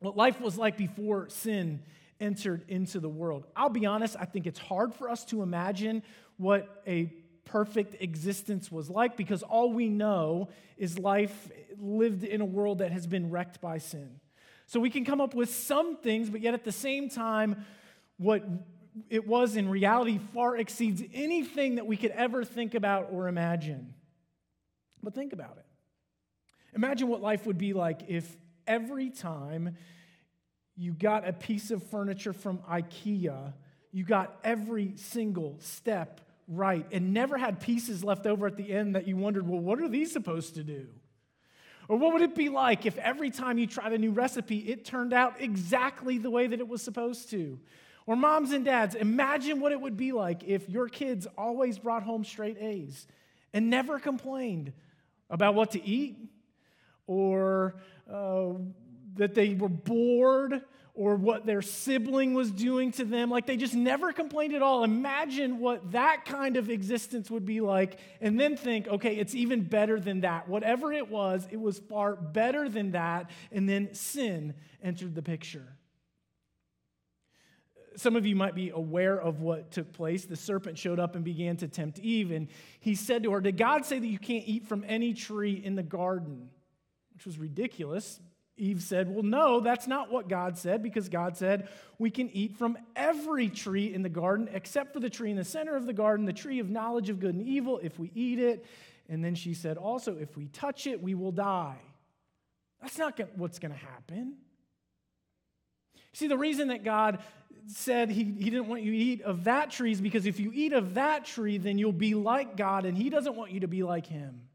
what 0.00 0.16
life 0.16 0.40
was 0.40 0.58
like 0.58 0.76
before 0.76 1.28
sin 1.28 1.80
entered 2.20 2.64
into 2.68 2.98
the 3.00 3.08
world. 3.08 3.46
I'll 3.54 3.68
be 3.68 3.86
honest, 3.86 4.16
I 4.18 4.24
think 4.24 4.46
it's 4.46 4.58
hard 4.58 4.92
for 4.92 5.08
us 5.08 5.24
to 5.26 5.42
imagine 5.42 6.02
what 6.36 6.82
a 6.86 7.12
perfect 7.48 8.00
existence 8.02 8.70
was 8.70 8.90
like 8.90 9.16
because 9.16 9.42
all 9.42 9.72
we 9.72 9.88
know 9.88 10.48
is 10.76 10.98
life 10.98 11.50
lived 11.78 12.22
in 12.22 12.40
a 12.40 12.44
world 12.44 12.78
that 12.78 12.92
has 12.92 13.06
been 13.06 13.30
wrecked 13.30 13.60
by 13.60 13.78
sin. 13.78 14.20
So 14.66 14.78
we 14.78 14.90
can 14.90 15.04
come 15.04 15.20
up 15.20 15.34
with 15.34 15.48
some 15.48 15.96
things, 15.96 16.28
but 16.28 16.42
yet 16.42 16.52
at 16.52 16.64
the 16.64 16.72
same 16.72 17.08
time, 17.08 17.64
what 18.18 18.44
it 19.08 19.26
was 19.26 19.56
in 19.56 19.68
reality 19.68 20.18
far 20.34 20.58
exceeds 20.58 21.02
anything 21.14 21.76
that 21.76 21.86
we 21.86 21.96
could 21.96 22.10
ever 22.10 22.44
think 22.44 22.74
about 22.74 23.08
or 23.10 23.28
imagine. 23.28 23.94
But 25.02 25.14
think 25.14 25.32
about 25.32 25.56
it. 25.56 25.64
Imagine 26.74 27.08
what 27.08 27.22
life 27.22 27.46
would 27.46 27.56
be 27.56 27.72
like 27.72 28.02
if 28.08 28.36
every 28.66 29.08
time 29.08 29.74
you 30.76 30.92
got 30.92 31.26
a 31.26 31.32
piece 31.32 31.70
of 31.70 31.82
furniture 31.84 32.34
from 32.34 32.58
IKEA, 32.70 33.54
you 33.90 34.04
got 34.04 34.38
every 34.44 34.92
single 34.96 35.56
step 35.60 36.20
right 36.48 36.86
and 36.90 37.12
never 37.12 37.36
had 37.36 37.60
pieces 37.60 38.02
left 38.02 38.26
over 38.26 38.46
at 38.46 38.56
the 38.56 38.72
end 38.72 38.96
that 38.96 39.06
you 39.06 39.16
wondered, 39.16 39.46
well, 39.46 39.60
what 39.60 39.80
are 39.80 39.88
these 39.88 40.12
supposed 40.12 40.54
to 40.54 40.64
do? 40.64 40.86
Or 41.88 41.96
what 41.96 42.12
would 42.12 42.22
it 42.22 42.34
be 42.34 42.48
like 42.48 42.84
if 42.86 42.98
every 42.98 43.30
time 43.30 43.58
you 43.58 43.66
tried 43.66 43.92
a 43.92 43.98
new 43.98 44.10
recipe, 44.10 44.58
it 44.58 44.84
turned 44.84 45.12
out 45.12 45.36
exactly 45.40 46.18
the 46.18 46.30
way 46.30 46.46
that 46.46 46.58
it 46.58 46.68
was 46.68 46.82
supposed 46.82 47.30
to? 47.30 47.58
Or 48.06 48.16
moms 48.16 48.52
and 48.52 48.64
dads, 48.64 48.94
imagine 48.94 49.60
what 49.60 49.72
it 49.72 49.80
would 49.80 49.96
be 49.96 50.12
like 50.12 50.42
if 50.44 50.68
your 50.68 50.88
kids 50.88 51.26
always 51.36 51.78
brought 51.78 52.02
home 52.02 52.24
straight 52.24 52.58
A's 52.58 53.06
and 53.52 53.70
never 53.70 53.98
complained 53.98 54.72
about 55.30 55.54
what 55.54 55.72
to 55.72 55.84
eat 55.84 56.16
or 57.06 57.76
uh, 58.10 58.52
that 59.16 59.34
they 59.34 59.54
were 59.54 59.68
bored 59.68 60.62
or 60.98 61.14
what 61.14 61.46
their 61.46 61.62
sibling 61.62 62.34
was 62.34 62.50
doing 62.50 62.90
to 62.90 63.04
them. 63.04 63.30
Like 63.30 63.46
they 63.46 63.56
just 63.56 63.72
never 63.72 64.12
complained 64.12 64.52
at 64.52 64.62
all. 64.62 64.82
Imagine 64.82 65.60
what 65.60 65.92
that 65.92 66.24
kind 66.24 66.56
of 66.56 66.68
existence 66.68 67.30
would 67.30 67.46
be 67.46 67.60
like, 67.60 68.00
and 68.20 68.38
then 68.38 68.56
think, 68.56 68.88
okay, 68.88 69.14
it's 69.14 69.32
even 69.32 69.62
better 69.62 70.00
than 70.00 70.22
that. 70.22 70.48
Whatever 70.48 70.92
it 70.92 71.08
was, 71.08 71.46
it 71.52 71.60
was 71.60 71.78
far 71.78 72.16
better 72.16 72.68
than 72.68 72.90
that. 72.92 73.30
And 73.52 73.68
then 73.68 73.94
sin 73.94 74.54
entered 74.82 75.14
the 75.14 75.22
picture. 75.22 75.68
Some 77.94 78.16
of 78.16 78.26
you 78.26 78.34
might 78.34 78.56
be 78.56 78.70
aware 78.70 79.20
of 79.20 79.40
what 79.40 79.70
took 79.70 79.92
place. 79.92 80.24
The 80.24 80.34
serpent 80.34 80.78
showed 80.78 80.98
up 80.98 81.14
and 81.14 81.24
began 81.24 81.56
to 81.58 81.68
tempt 81.68 82.00
Eve, 82.00 82.32
and 82.32 82.48
he 82.80 82.96
said 82.96 83.22
to 83.22 83.30
her, 83.30 83.40
Did 83.40 83.56
God 83.56 83.84
say 83.84 84.00
that 84.00 84.06
you 84.06 84.18
can't 84.18 84.44
eat 84.48 84.66
from 84.66 84.84
any 84.88 85.14
tree 85.14 85.62
in 85.64 85.76
the 85.76 85.82
garden? 85.84 86.50
Which 87.14 87.24
was 87.24 87.38
ridiculous 87.38 88.18
Eve 88.58 88.82
said, 88.82 89.08
Well, 89.08 89.22
no, 89.22 89.60
that's 89.60 89.86
not 89.86 90.10
what 90.10 90.28
God 90.28 90.58
said, 90.58 90.82
because 90.82 91.08
God 91.08 91.36
said 91.36 91.68
we 91.98 92.10
can 92.10 92.28
eat 92.30 92.56
from 92.56 92.76
every 92.94 93.48
tree 93.48 93.92
in 93.92 94.02
the 94.02 94.08
garden 94.08 94.48
except 94.52 94.92
for 94.92 95.00
the 95.00 95.10
tree 95.10 95.30
in 95.30 95.36
the 95.36 95.44
center 95.44 95.76
of 95.76 95.86
the 95.86 95.92
garden, 95.92 96.26
the 96.26 96.32
tree 96.32 96.58
of 96.58 96.68
knowledge 96.70 97.10
of 97.10 97.20
good 97.20 97.34
and 97.34 97.46
evil, 97.46 97.78
if 97.82 97.98
we 97.98 98.10
eat 98.14 98.38
it. 98.38 98.64
And 99.08 99.24
then 99.24 99.34
she 99.34 99.54
said, 99.54 99.76
Also, 99.76 100.16
if 100.16 100.36
we 100.36 100.48
touch 100.48 100.86
it, 100.86 101.02
we 101.02 101.14
will 101.14 101.32
die. 101.32 101.78
That's 102.80 102.98
not 102.98 103.18
what's 103.36 103.58
going 103.58 103.72
to 103.72 103.78
happen. 103.78 104.34
See, 106.12 106.26
the 106.26 106.38
reason 106.38 106.68
that 106.68 106.84
God 106.84 107.18
said 107.66 108.10
he, 108.10 108.24
he 108.24 108.50
didn't 108.50 108.66
want 108.66 108.82
you 108.82 108.92
to 108.92 108.96
eat 108.96 109.22
of 109.22 109.44
that 109.44 109.70
tree 109.70 109.92
is 109.92 110.00
because 110.00 110.26
if 110.26 110.40
you 110.40 110.50
eat 110.54 110.72
of 110.72 110.94
that 110.94 111.24
tree, 111.24 111.58
then 111.58 111.78
you'll 111.78 111.92
be 111.92 112.14
like 112.14 112.56
God, 112.56 112.84
and 112.84 112.96
He 112.96 113.10
doesn't 113.10 113.36
want 113.36 113.52
you 113.52 113.60
to 113.60 113.68
be 113.68 113.82
like 113.82 114.06
Him. 114.06 114.47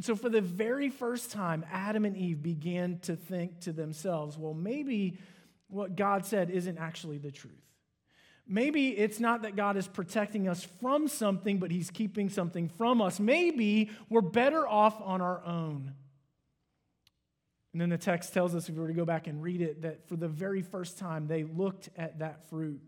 And 0.00 0.04
so, 0.06 0.16
for 0.16 0.30
the 0.30 0.40
very 0.40 0.88
first 0.88 1.30
time, 1.30 1.62
Adam 1.70 2.06
and 2.06 2.16
Eve 2.16 2.42
began 2.42 3.00
to 3.00 3.16
think 3.16 3.60
to 3.60 3.70
themselves, 3.70 4.38
well, 4.38 4.54
maybe 4.54 5.18
what 5.68 5.94
God 5.94 6.24
said 6.24 6.48
isn't 6.48 6.78
actually 6.78 7.18
the 7.18 7.30
truth. 7.30 7.52
Maybe 8.48 8.96
it's 8.96 9.20
not 9.20 9.42
that 9.42 9.56
God 9.56 9.76
is 9.76 9.86
protecting 9.86 10.48
us 10.48 10.64
from 10.80 11.06
something, 11.06 11.58
but 11.58 11.70
He's 11.70 11.90
keeping 11.90 12.30
something 12.30 12.70
from 12.70 13.02
us. 13.02 13.20
Maybe 13.20 13.90
we're 14.08 14.22
better 14.22 14.66
off 14.66 14.98
on 15.02 15.20
our 15.20 15.44
own. 15.44 15.92
And 17.74 17.82
then 17.82 17.90
the 17.90 17.98
text 17.98 18.32
tells 18.32 18.54
us, 18.54 18.70
if 18.70 18.74
we 18.74 18.80
were 18.80 18.88
to 18.88 18.94
go 18.94 19.04
back 19.04 19.26
and 19.26 19.42
read 19.42 19.60
it, 19.60 19.82
that 19.82 20.08
for 20.08 20.16
the 20.16 20.28
very 20.28 20.62
first 20.62 20.98
time 20.98 21.26
they 21.26 21.42
looked 21.44 21.90
at 21.98 22.20
that 22.20 22.48
fruit 22.48 22.80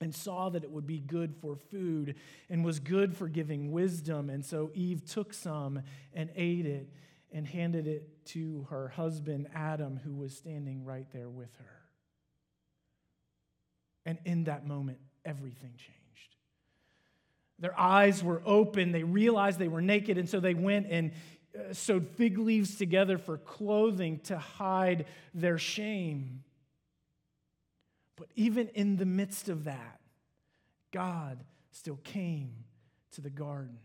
and 0.00 0.14
saw 0.14 0.48
that 0.50 0.62
it 0.62 0.70
would 0.70 0.86
be 0.86 1.00
good 1.00 1.34
for 1.40 1.56
food 1.56 2.16
and 2.50 2.64
was 2.64 2.78
good 2.80 3.16
for 3.16 3.28
giving 3.28 3.72
wisdom. 3.72 4.28
And 4.28 4.44
so 4.44 4.70
Eve 4.74 5.04
took 5.04 5.32
some 5.32 5.82
and 6.14 6.30
ate 6.36 6.66
it 6.66 6.88
and 7.32 7.46
handed 7.46 7.86
it 7.86 8.24
to 8.26 8.66
her 8.70 8.88
husband 8.88 9.48
Adam, 9.54 9.98
who 10.02 10.14
was 10.14 10.36
standing 10.36 10.84
right 10.84 11.06
there 11.12 11.28
with 11.28 11.54
her. 11.58 11.82
And 14.04 14.18
in 14.24 14.44
that 14.44 14.66
moment, 14.66 14.98
everything 15.24 15.72
changed. 15.76 16.36
Their 17.58 17.78
eyes 17.78 18.22
were 18.22 18.42
open. 18.44 18.92
They 18.92 19.02
realized 19.02 19.58
they 19.58 19.68
were 19.68 19.80
naked, 19.80 20.18
and 20.18 20.28
so 20.28 20.40
they 20.40 20.54
went 20.54 20.86
and 20.90 21.12
uh, 21.58 21.72
sewed 21.72 22.06
fig 22.10 22.38
leaves 22.38 22.76
together 22.76 23.18
for 23.18 23.38
clothing 23.38 24.20
to 24.24 24.38
hide 24.38 25.06
their 25.34 25.58
shame. 25.58 26.44
But 28.16 28.28
even 28.34 28.68
in 28.68 28.96
the 28.96 29.06
midst 29.06 29.48
of 29.48 29.64
that, 29.64 30.00
God 30.90 31.44
still 31.70 32.00
came 32.02 32.64
to 33.12 33.20
the 33.20 33.30
garden. 33.30 33.78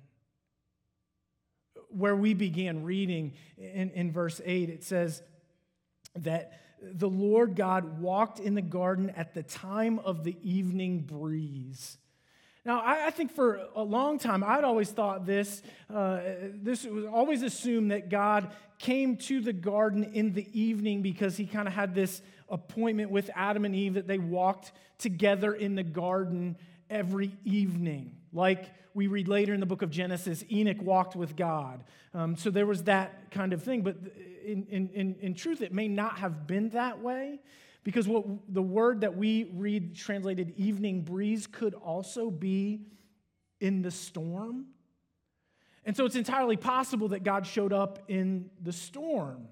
Where 1.89 2.15
we 2.15 2.33
began 2.33 2.83
reading 2.83 3.33
in, 3.57 3.91
in 3.91 4.11
verse 4.11 4.39
8, 4.43 4.69
it 4.69 4.83
says 4.83 5.21
that 6.15 6.53
the 6.81 7.09
Lord 7.09 7.55
God 7.55 7.99
walked 7.99 8.39
in 8.39 8.55
the 8.55 8.61
garden 8.61 9.09
at 9.11 9.33
the 9.33 9.43
time 9.43 9.99
of 9.99 10.23
the 10.23 10.37
evening 10.41 11.01
breeze. 11.01 11.97
Now, 12.63 12.81
I, 12.81 13.07
I 13.07 13.09
think 13.09 13.31
for 13.31 13.61
a 13.75 13.81
long 13.81 14.19
time, 14.19 14.43
I'd 14.43 14.63
always 14.63 14.89
thought 14.89 15.25
this, 15.25 15.63
uh, 15.93 16.19
this 16.53 16.85
was 16.85 17.05
always 17.05 17.41
assumed 17.41 17.91
that 17.91 18.09
God 18.09 18.51
came 18.77 19.17
to 19.17 19.41
the 19.41 19.53
garden 19.53 20.03
in 20.13 20.33
the 20.33 20.47
evening 20.59 21.01
because 21.01 21.37
he 21.37 21.45
kind 21.45 21.67
of 21.67 21.73
had 21.73 21.95
this 21.95 22.21
appointment 22.49 23.09
with 23.09 23.29
Adam 23.35 23.65
and 23.65 23.75
Eve 23.75 23.95
that 23.95 24.07
they 24.07 24.19
walked 24.19 24.73
together 24.99 25.53
in 25.53 25.75
the 25.75 25.83
garden 25.83 26.55
every 26.89 27.31
evening. 27.45 28.15
Like 28.31 28.69
we 28.93 29.07
read 29.07 29.27
later 29.27 29.53
in 29.53 29.59
the 29.59 29.65
book 29.65 29.81
of 29.81 29.89
Genesis, 29.89 30.43
Enoch 30.51 30.81
walked 30.81 31.15
with 31.15 31.35
God. 31.35 31.83
Um, 32.13 32.35
so 32.35 32.51
there 32.51 32.65
was 32.65 32.83
that 32.83 33.31
kind 33.31 33.53
of 33.53 33.63
thing. 33.63 33.81
But 33.81 33.97
in, 34.45 34.67
in, 34.69 35.15
in, 35.19 35.33
truth, 35.33 35.61
it 35.61 35.73
may 35.73 35.87
not 35.87 36.19
have 36.19 36.45
been 36.45 36.69
that 36.69 36.99
way 36.99 37.39
because 37.83 38.07
what 38.07 38.25
the 38.49 38.61
word 38.61 39.01
that 39.01 39.15
we 39.15 39.51
read 39.53 39.95
translated 39.95 40.53
evening 40.57 41.01
breeze 41.01 41.47
could 41.47 41.73
also 41.73 42.29
be 42.29 42.81
in 43.59 43.81
the 43.81 43.91
storm. 43.91 44.67
And 45.85 45.97
so 45.97 46.05
it's 46.05 46.15
entirely 46.15 46.57
possible 46.57 47.09
that 47.09 47.23
God 47.23 47.47
showed 47.47 47.73
up 47.73 48.03
in 48.07 48.49
the 48.61 48.71
storm. 48.71 49.47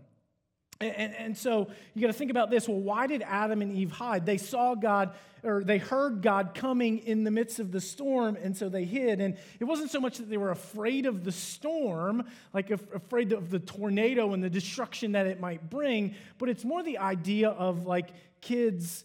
And, 0.81 1.13
and, 1.15 1.38
so 1.38 1.67
you 1.93 2.00
got 2.00 2.07
to 2.07 2.13
think 2.13 2.31
about 2.31 2.50
this. 2.50 2.65
Well, 2.65 2.79
why 2.79 3.05
did 3.05 3.21
Adam 3.21 3.62
and 3.62 3.75
Eve 3.75 3.91
hide? 3.91 4.25
They 4.25 4.38
saw 4.38 4.75
God, 4.75 5.13
or 5.43 5.62
they 5.62 5.77
heard 5.77 6.21
God 6.21 6.51
coming 6.55 7.00
in 7.00 7.25
the 7.25 7.31
midst 7.31 7.59
of 7.59 7.74
the 7.74 7.81
storm, 7.81 8.38
and 8.41 8.55
so 8.55 8.69
they 8.69 8.86
hid. 8.86 9.19
And 9.19 9.36
it 9.59 9.65
wasn't 9.65 9.91
so 9.91 10.00
much 10.00 10.19
that 10.19 10.29
they 10.29 10.38
were 10.38 10.51
afraid 10.51 11.05
of 11.05 11.25
the 11.25 11.33
storm, 11.33 12.24
like 12.53 12.71
afraid 12.71 13.33
of 13.33 13.50
the 13.50 13.59
tornado 13.59 14.31
and 14.31 14.41
the 14.41 14.50
destruction 14.50 15.12
that 15.12 15.27
it 15.27 15.41
might 15.41 15.69
bring, 15.69 16.15
but 16.38 16.48
it's 16.48 16.63
more 16.63 16.81
the 16.81 17.00
idea 17.00 17.50
of 17.50 17.86
like 17.86 18.12
kids 18.39 19.03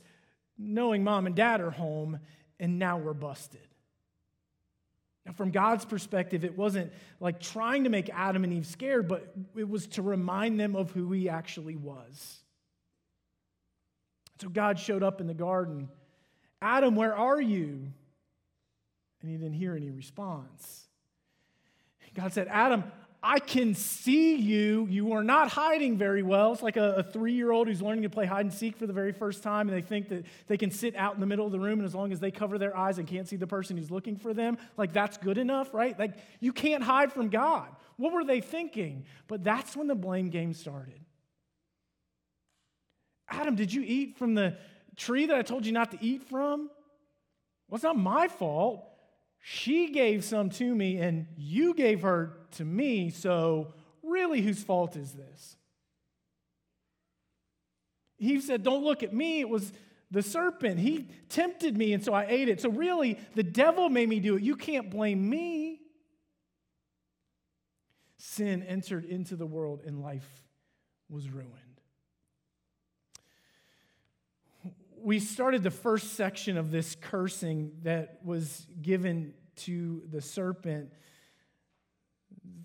knowing 0.56 1.02
mom 1.02 1.26
and 1.26 1.34
dad 1.34 1.60
are 1.60 1.72
home, 1.72 2.20
and 2.60 2.78
now 2.78 2.98
we're 2.98 3.14
busted. 3.14 3.66
Now, 5.26 5.32
from 5.32 5.50
God's 5.50 5.84
perspective, 5.84 6.44
it 6.44 6.56
wasn't 6.56 6.92
like 7.18 7.40
trying 7.40 7.84
to 7.84 7.90
make 7.90 8.10
Adam 8.10 8.44
and 8.44 8.52
Eve 8.52 8.66
scared, 8.66 9.08
but 9.08 9.34
it 9.56 9.68
was 9.68 9.86
to 9.88 10.02
remind 10.02 10.60
them 10.60 10.76
of 10.76 10.90
who 10.90 11.12
he 11.12 11.28
actually 11.28 11.76
was. 11.76 12.40
So 14.40 14.48
God 14.48 14.78
showed 14.78 15.02
up 15.02 15.20
in 15.20 15.26
the 15.26 15.34
garden. 15.34 15.88
Adam, 16.60 16.94
where 16.96 17.16
are 17.16 17.40
you? 17.40 17.92
And 19.22 19.30
he 19.30 19.36
didn't 19.36 19.54
hear 19.54 19.74
any 19.74 19.90
response. 19.90 20.86
God 22.14 22.32
said, 22.32 22.46
Adam, 22.48 22.84
I 23.26 23.38
can 23.38 23.74
see 23.74 24.36
you. 24.36 24.86
You 24.90 25.12
are 25.14 25.24
not 25.24 25.48
hiding 25.48 25.96
very 25.96 26.22
well. 26.22 26.52
It's 26.52 26.62
like 26.62 26.76
a, 26.76 26.96
a 26.96 27.02
three 27.02 27.32
year 27.32 27.50
old 27.50 27.68
who's 27.68 27.80
learning 27.80 28.02
to 28.02 28.10
play 28.10 28.26
hide 28.26 28.44
and 28.44 28.52
seek 28.52 28.76
for 28.76 28.86
the 28.86 28.92
very 28.92 29.12
first 29.12 29.42
time, 29.42 29.66
and 29.66 29.76
they 29.76 29.80
think 29.80 30.10
that 30.10 30.26
they 30.46 30.58
can 30.58 30.70
sit 30.70 30.94
out 30.94 31.14
in 31.14 31.20
the 31.20 31.26
middle 31.26 31.46
of 31.46 31.50
the 31.50 31.58
room, 31.58 31.78
and 31.78 31.86
as 31.86 31.94
long 31.94 32.12
as 32.12 32.20
they 32.20 32.30
cover 32.30 32.58
their 32.58 32.76
eyes 32.76 32.98
and 32.98 33.08
can't 33.08 33.26
see 33.26 33.36
the 33.36 33.46
person 33.46 33.78
who's 33.78 33.90
looking 33.90 34.16
for 34.16 34.34
them, 34.34 34.58
like 34.76 34.92
that's 34.92 35.16
good 35.16 35.38
enough, 35.38 35.72
right? 35.72 35.98
Like 35.98 36.12
you 36.40 36.52
can't 36.52 36.84
hide 36.84 37.14
from 37.14 37.30
God. 37.30 37.68
What 37.96 38.12
were 38.12 38.24
they 38.24 38.42
thinking? 38.42 39.06
But 39.26 39.42
that's 39.42 39.74
when 39.74 39.86
the 39.86 39.94
blame 39.94 40.28
game 40.28 40.52
started. 40.52 41.00
Adam, 43.30 43.54
did 43.54 43.72
you 43.72 43.82
eat 43.86 44.18
from 44.18 44.34
the 44.34 44.58
tree 44.96 45.24
that 45.26 45.36
I 45.36 45.42
told 45.42 45.64
you 45.64 45.72
not 45.72 45.92
to 45.92 45.98
eat 46.02 46.24
from? 46.24 46.68
Well, 47.68 47.76
it's 47.76 47.84
not 47.84 47.96
my 47.96 48.28
fault. 48.28 48.84
She 49.46 49.90
gave 49.90 50.24
some 50.24 50.50
to 50.50 50.74
me, 50.74 50.98
and 50.98 51.26
you 51.36 51.74
gave 51.74 52.02
her 52.02 52.38
to 52.54 52.64
me, 52.64 53.10
so 53.10 53.72
really, 54.02 54.40
whose 54.40 54.62
fault 54.62 54.96
is 54.96 55.12
this? 55.12 55.56
He 58.16 58.40
said, 58.40 58.62
Don't 58.62 58.84
look 58.84 59.02
at 59.02 59.12
me. 59.12 59.40
It 59.40 59.48
was 59.48 59.72
the 60.10 60.22
serpent. 60.22 60.78
He 60.78 61.08
tempted 61.28 61.76
me, 61.76 61.92
and 61.92 62.02
so 62.02 62.14
I 62.14 62.26
ate 62.28 62.48
it. 62.48 62.60
So, 62.60 62.70
really, 62.70 63.18
the 63.34 63.42
devil 63.42 63.88
made 63.88 64.08
me 64.08 64.20
do 64.20 64.36
it. 64.36 64.42
You 64.42 64.56
can't 64.56 64.90
blame 64.90 65.28
me. 65.28 65.80
Sin 68.18 68.62
entered 68.62 69.04
into 69.04 69.36
the 69.36 69.46
world, 69.46 69.82
and 69.84 70.00
life 70.00 70.28
was 71.10 71.28
ruined. 71.28 71.52
We 74.96 75.20
started 75.20 75.62
the 75.62 75.70
first 75.70 76.14
section 76.14 76.56
of 76.56 76.70
this 76.70 76.96
cursing 76.98 77.72
that 77.82 78.20
was 78.24 78.66
given 78.80 79.34
to 79.56 80.02
the 80.10 80.22
serpent. 80.22 80.92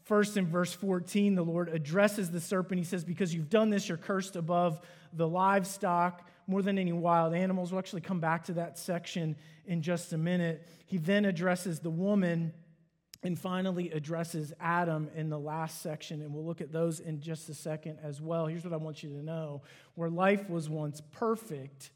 First, 0.09 0.37
in 0.37 0.47
verse 0.47 0.73
14, 0.73 1.35
the 1.35 1.43
Lord 1.43 1.69
addresses 1.69 2.31
the 2.31 2.41
serpent. 2.41 2.79
He 2.79 2.83
says, 2.83 3.03
Because 3.03 3.31
you've 3.31 3.51
done 3.51 3.69
this, 3.69 3.87
you're 3.87 3.95
cursed 3.95 4.35
above 4.35 4.81
the 5.13 5.27
livestock 5.27 6.27
more 6.47 6.63
than 6.63 6.79
any 6.79 6.91
wild 6.91 7.35
animals. 7.35 7.71
We'll 7.71 7.77
actually 7.77 8.01
come 8.01 8.19
back 8.19 8.45
to 8.45 8.53
that 8.53 8.79
section 8.79 9.35
in 9.67 9.83
just 9.83 10.11
a 10.11 10.17
minute. 10.17 10.67
He 10.87 10.97
then 10.97 11.25
addresses 11.25 11.81
the 11.81 11.91
woman 11.91 12.53
and 13.21 13.37
finally 13.37 13.91
addresses 13.91 14.51
Adam 14.59 15.11
in 15.13 15.29
the 15.29 15.37
last 15.37 15.83
section, 15.83 16.23
and 16.23 16.33
we'll 16.33 16.45
look 16.45 16.61
at 16.61 16.71
those 16.71 16.99
in 16.99 17.21
just 17.21 17.47
a 17.49 17.53
second 17.53 17.99
as 18.01 18.19
well. 18.19 18.47
Here's 18.47 18.63
what 18.63 18.73
I 18.73 18.77
want 18.77 19.03
you 19.03 19.09
to 19.09 19.21
know 19.21 19.61
where 19.93 20.09
life 20.09 20.49
was 20.49 20.67
once 20.67 21.03
perfect, 21.11 21.91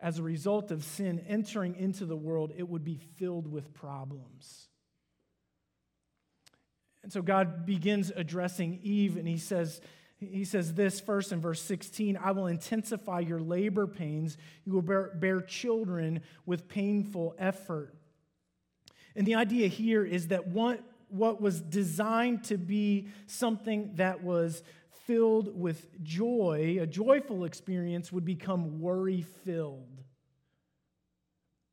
as 0.00 0.18
a 0.18 0.22
result 0.24 0.72
of 0.72 0.82
sin 0.82 1.24
entering 1.28 1.76
into 1.76 2.06
the 2.06 2.16
world, 2.16 2.52
it 2.56 2.68
would 2.68 2.82
be 2.82 2.96
filled 2.96 3.46
with 3.46 3.72
problems. 3.72 4.66
And 7.02 7.12
so 7.12 7.22
God 7.22 7.66
begins 7.66 8.12
addressing 8.14 8.78
Eve, 8.82 9.16
and 9.16 9.26
he 9.26 9.38
says, 9.38 9.80
he 10.18 10.44
says 10.44 10.74
this 10.74 11.00
first 11.00 11.32
in 11.32 11.40
verse 11.40 11.60
16 11.60 12.16
I 12.16 12.30
will 12.30 12.46
intensify 12.46 13.20
your 13.20 13.40
labor 13.40 13.86
pains. 13.86 14.36
You 14.64 14.74
will 14.74 14.82
bear, 14.82 15.10
bear 15.14 15.40
children 15.40 16.22
with 16.46 16.68
painful 16.68 17.34
effort. 17.38 17.94
And 19.16 19.26
the 19.26 19.34
idea 19.34 19.68
here 19.68 20.04
is 20.04 20.28
that 20.28 20.48
what, 20.48 20.80
what 21.08 21.40
was 21.40 21.60
designed 21.60 22.44
to 22.44 22.56
be 22.56 23.08
something 23.26 23.96
that 23.96 24.22
was 24.22 24.62
filled 25.06 25.58
with 25.58 26.02
joy, 26.02 26.78
a 26.80 26.86
joyful 26.86 27.44
experience, 27.44 28.12
would 28.12 28.24
become 28.24 28.80
worry 28.80 29.22
filled. 29.44 30.02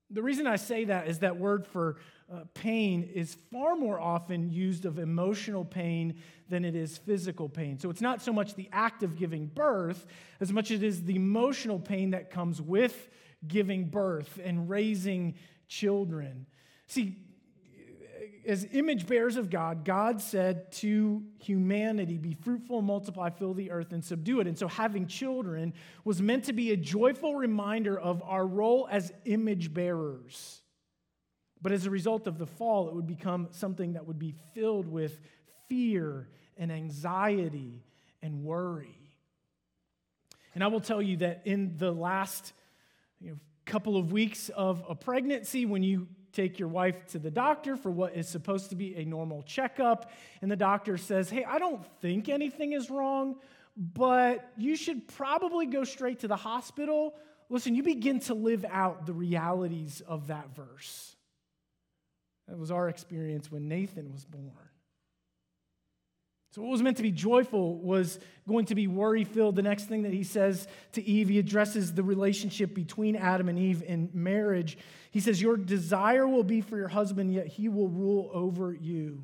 The 0.09 0.23
reason 0.23 0.47
I 0.47 0.55
say 0.55 0.85
that 0.85 1.07
is 1.07 1.19
that 1.19 1.37
word 1.37 1.67
for 1.67 1.97
uh, 2.31 2.41
pain 2.53 3.03
is 3.03 3.37
far 3.51 3.75
more 3.75 3.99
often 3.99 4.51
used 4.51 4.85
of 4.85 4.99
emotional 4.99 5.65
pain 5.65 6.19
than 6.47 6.63
it 6.63 6.75
is 6.75 6.97
physical 6.97 7.49
pain. 7.49 7.79
So 7.79 7.89
it's 7.89 8.01
not 8.01 8.21
so 8.21 8.31
much 8.31 8.55
the 8.55 8.69
act 8.71 9.03
of 9.03 9.15
giving 9.15 9.47
birth 9.47 10.05
as 10.39 10.53
much 10.53 10.71
as 10.71 10.81
it 10.81 10.85
is 10.85 11.03
the 11.03 11.15
emotional 11.15 11.79
pain 11.79 12.11
that 12.11 12.29
comes 12.29 12.61
with 12.61 13.09
giving 13.47 13.85
birth 13.85 14.39
and 14.43 14.69
raising 14.69 15.35
children. 15.67 16.45
See, 16.87 17.17
as 18.45 18.67
image 18.71 19.05
bearers 19.05 19.35
of 19.35 19.49
God, 19.49 19.85
God 19.85 20.21
said 20.21 20.71
to 20.73 21.23
humanity, 21.39 22.17
Be 22.17 22.33
fruitful 22.33 22.81
multiply, 22.81 23.29
fill 23.29 23.53
the 23.53 23.71
earth 23.71 23.91
and 23.91 24.03
subdue 24.03 24.39
it. 24.39 24.47
And 24.47 24.57
so 24.57 24.67
having 24.67 25.07
children 25.07 25.73
was 26.03 26.21
meant 26.21 26.45
to 26.45 26.53
be 26.53 26.71
a 26.71 26.77
joyful 26.77 27.35
reminder 27.35 27.99
of 27.99 28.21
our 28.23 28.45
role 28.45 28.87
as 28.89 29.11
image 29.25 29.73
bearers. 29.73 30.58
But 31.61 31.71
as 31.71 31.85
a 31.85 31.89
result 31.89 32.27
of 32.27 32.37
the 32.37 32.45
fall, 32.45 32.87
it 32.87 32.95
would 32.95 33.07
become 33.07 33.49
something 33.51 33.93
that 33.93 34.07
would 34.07 34.19
be 34.19 34.33
filled 34.53 34.87
with 34.87 35.19
fear 35.67 36.27
and 36.57 36.71
anxiety 36.71 37.83
and 38.21 38.43
worry. 38.43 38.97
And 40.55 40.63
I 40.63 40.67
will 40.67 40.81
tell 40.81 41.01
you 41.01 41.17
that 41.17 41.41
in 41.45 41.77
the 41.77 41.91
last 41.91 42.53
you 43.19 43.31
know, 43.31 43.37
couple 43.65 43.97
of 43.97 44.11
weeks 44.11 44.49
of 44.49 44.83
a 44.89 44.95
pregnancy, 44.95 45.65
when 45.65 45.83
you 45.83 46.07
take 46.31 46.59
your 46.59 46.67
wife 46.67 47.05
to 47.07 47.19
the 47.19 47.31
doctor 47.31 47.75
for 47.75 47.91
what 47.91 48.15
is 48.15 48.27
supposed 48.27 48.69
to 48.69 48.75
be 48.75 48.95
a 48.95 49.05
normal 49.05 49.43
checkup, 49.43 50.11
and 50.41 50.51
the 50.51 50.55
doctor 50.55 50.97
says, 50.97 51.29
Hey, 51.29 51.43
I 51.43 51.59
don't 51.59 51.85
think 52.01 52.29
anything 52.29 52.73
is 52.73 52.89
wrong, 52.89 53.35
but 53.75 54.51
you 54.57 54.75
should 54.75 55.07
probably 55.07 55.65
go 55.65 55.83
straight 55.83 56.19
to 56.19 56.27
the 56.27 56.35
hospital. 56.35 57.15
Listen, 57.49 57.75
you 57.75 57.83
begin 57.83 58.19
to 58.21 58.33
live 58.33 58.65
out 58.69 59.05
the 59.05 59.13
realities 59.13 60.01
of 60.07 60.27
that 60.27 60.55
verse. 60.55 61.15
That 62.49 62.57
was 62.57 62.71
our 62.71 62.89
experience 62.89 63.51
when 63.51 63.67
Nathan 63.67 64.11
was 64.11 64.25
born. 64.25 64.51
So, 66.51 66.63
what 66.63 66.71
was 66.71 66.81
meant 66.81 66.97
to 66.97 67.03
be 67.03 67.11
joyful 67.11 67.77
was 67.77 68.19
going 68.47 68.65
to 68.65 68.75
be 68.75 68.87
worry 68.87 69.23
filled. 69.23 69.55
The 69.55 69.61
next 69.61 69.85
thing 69.85 70.01
that 70.01 70.13
he 70.13 70.23
says 70.23 70.67
to 70.93 71.03
Eve, 71.03 71.29
he 71.29 71.37
addresses 71.37 71.93
the 71.93 72.01
relationship 72.01 72.73
between 72.73 73.15
Adam 73.15 73.49
and 73.49 73.59
Eve 73.59 73.83
in 73.85 74.09
marriage. 74.13 74.79
He 75.11 75.19
says, 75.19 75.39
Your 75.39 75.57
desire 75.57 76.27
will 76.27 76.43
be 76.43 76.61
for 76.61 76.75
your 76.75 76.87
husband, 76.87 77.31
yet 77.31 77.45
he 77.45 77.69
will 77.69 77.87
rule 77.87 78.31
over 78.33 78.73
you. 78.73 79.21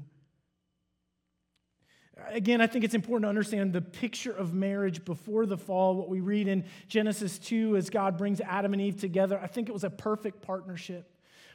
Again, 2.27 2.61
I 2.61 2.67
think 2.67 2.85
it's 2.85 2.93
important 2.93 3.23
to 3.23 3.29
understand 3.29 3.73
the 3.73 3.81
picture 3.81 4.31
of 4.31 4.53
marriage 4.53 5.03
before 5.03 5.47
the 5.47 5.57
fall. 5.57 5.95
What 5.95 6.09
we 6.09 6.19
read 6.19 6.47
in 6.47 6.63
Genesis 6.87 7.39
2 7.39 7.75
as 7.75 7.89
God 7.89 8.19
brings 8.19 8.39
Adam 8.39 8.73
and 8.73 8.81
Eve 8.81 8.99
together, 8.99 9.39
I 9.41 9.47
think 9.47 9.67
it 9.67 9.73
was 9.73 9.83
a 9.83 9.89
perfect 9.89 10.43
partnership 10.43 11.09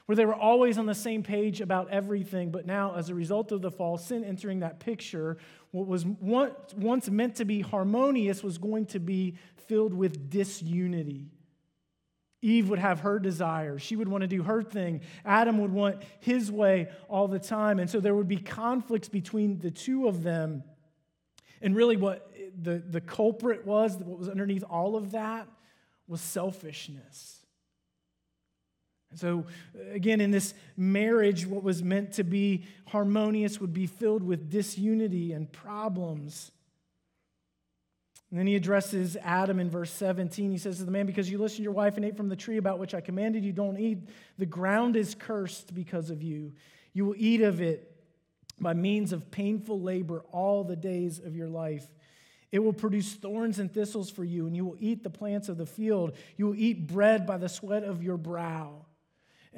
where 0.07 0.17
they 0.17 0.25
were 0.25 0.35
always 0.35 0.79
on 0.79 0.87
the 0.87 0.95
same 0.95 1.23
page 1.23 1.61
about 1.61 1.91
everything. 1.91 2.51
But 2.51 2.67
now, 2.67 2.95
as 2.95 3.09
a 3.11 3.15
result 3.15 3.53
of 3.53 3.63
the 3.63 3.71
fall, 3.71 3.99
sin 3.99 4.25
entering 4.25 4.61
that 4.61 4.81
picture, 4.81 5.37
what 5.71 5.87
was 5.87 6.05
once 6.05 7.11
meant 7.11 7.37
to 7.37 7.45
be 7.45 7.61
harmonious 7.61 8.43
was 8.43 8.59
going 8.59 8.87
to 8.87 8.99
be 8.99 9.37
filled 9.69 9.95
with 9.95 10.31
disunity. 10.31 11.31
Eve 12.43 12.71
would 12.71 12.79
have 12.79 13.01
her 13.01 13.19
desires. 13.19 13.83
She 13.83 13.97
would 13.97 14.09
want 14.09 14.23
to 14.23 14.29
do 14.29 14.43
her 14.43 14.63
thing. 14.63 15.03
Adam 15.25 15.59
would 15.59 15.73
want 15.73 16.03
his 16.21 16.51
way 16.51 16.89
all 17.09 17.29
the 17.29 17.39
time. 17.39 17.79
And 17.79 17.89
so 17.89 18.01
there 18.01 18.15
would 18.15 18.29
be 18.29 18.39
conflicts 18.39 19.09
between 19.09 19.59
the 19.59 19.71
two 19.71 20.09
of 20.09 20.23
them. 20.23 20.65
And 21.61 21.77
really, 21.77 21.99
what 21.99 22.33
the, 22.61 22.79
the 22.79 23.03
culprit 23.03 23.67
was, 23.67 23.97
what 23.97 24.19
was 24.19 24.29
underneath 24.29 24.65
all 24.69 24.97
of 24.97 25.11
that, 25.11 25.47
was 26.09 26.23
selfishness. 26.23 27.40
So, 29.15 29.45
uh, 29.75 29.91
again, 29.93 30.21
in 30.21 30.31
this 30.31 30.55
marriage, 30.77 31.47
what 31.47 31.63
was 31.63 31.83
meant 31.83 32.13
to 32.15 32.25
be 32.25 32.65
harmonious 32.87 33.61
would 33.61 33.75
be 33.75 33.87
filled 33.87 34.23
with 34.23 34.51
disunity 34.51 35.33
and 35.33 35.51
problems. 35.51 36.53
And 38.31 38.39
then 38.39 38.47
he 38.47 38.55
addresses 38.55 39.17
Adam 39.23 39.59
in 39.59 39.69
verse 39.69 39.91
17. 39.91 40.53
He 40.53 40.59
says 40.59 40.79
to 40.79 40.85
the 40.85 40.93
man, 40.93 41.07
Because 41.07 41.29
you 41.29 41.39
listened 41.39 41.59
to 41.59 41.63
your 41.65 41.73
wife 41.73 41.97
and 41.97 42.05
ate 42.05 42.17
from 42.17 42.29
the 42.29 42.37
tree 42.37 42.59
about 42.59 42.79
which 42.79 42.95
I 42.95 43.01
commanded 43.01 43.45
you, 43.45 43.53
don't 43.53 43.79
eat. 43.79 44.09
The 44.39 44.47
ground 44.47 44.95
is 44.95 45.17
cursed 45.17 45.75
because 45.75 46.11
of 46.11 46.23
you. 46.23 46.53
You 46.93 47.07
will 47.07 47.17
eat 47.17 47.41
of 47.41 47.61
it 47.61 47.91
by 48.61 48.75
means 48.75 49.13
of 49.13 49.31
painful 49.33 49.81
labor 49.81 50.23
all 50.31 50.63
the 50.63 50.77
days 50.77 51.19
of 51.19 51.35
your 51.35 51.49
life. 51.49 51.87
It 52.53 52.61
will 52.61 52.73
produce 52.73 53.15
thorns 53.15 53.59
and 53.59 53.73
thistles 53.73 54.11
for 54.11 54.25
you, 54.25 54.47
and 54.47 54.55
you 54.55 54.65
will 54.65 54.77
eat 54.79 55.03
the 55.03 55.11
plants 55.11 55.49
of 55.49 55.57
the 55.57 55.67
field. 55.67 56.17
You 56.37 56.47
will 56.47 56.57
eat 56.57 56.87
bread 56.87 57.27
by 57.27 57.39
the 57.39 57.49
sweat 57.49 57.83
of 57.85 58.03
your 58.03 58.17
brow. 58.17 58.87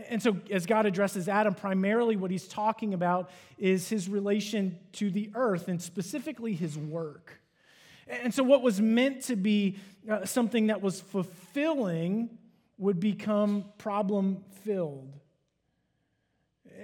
And 0.09 0.23
so, 0.23 0.39
as 0.51 0.65
God 0.65 0.87
addresses 0.87 1.29
Adam, 1.29 1.55
primarily 1.55 2.17
what 2.17 2.31
he's 2.31 2.49
talking 2.49 2.95
about 2.95 3.31
is 3.59 3.89
his 3.89 4.09
relation 4.09 4.79
to 4.93 5.11
the 5.11 5.31
earth 5.35 5.69
and 5.69 5.83
specifically 5.83 6.55
his 6.55 6.79
work. 6.79 7.41
And 8.09 8.33
so, 8.33 8.43
what 8.43 8.63
was 8.63 8.81
meant 8.81 9.23
to 9.25 9.37
be 9.37 9.77
uh, 10.11 10.25
something 10.25 10.69
that 10.69 10.81
was 10.81 11.01
fulfilling 11.01 12.39
would 12.79 13.01
become 13.01 13.67
problem 13.79 14.45
filled. 14.65 15.13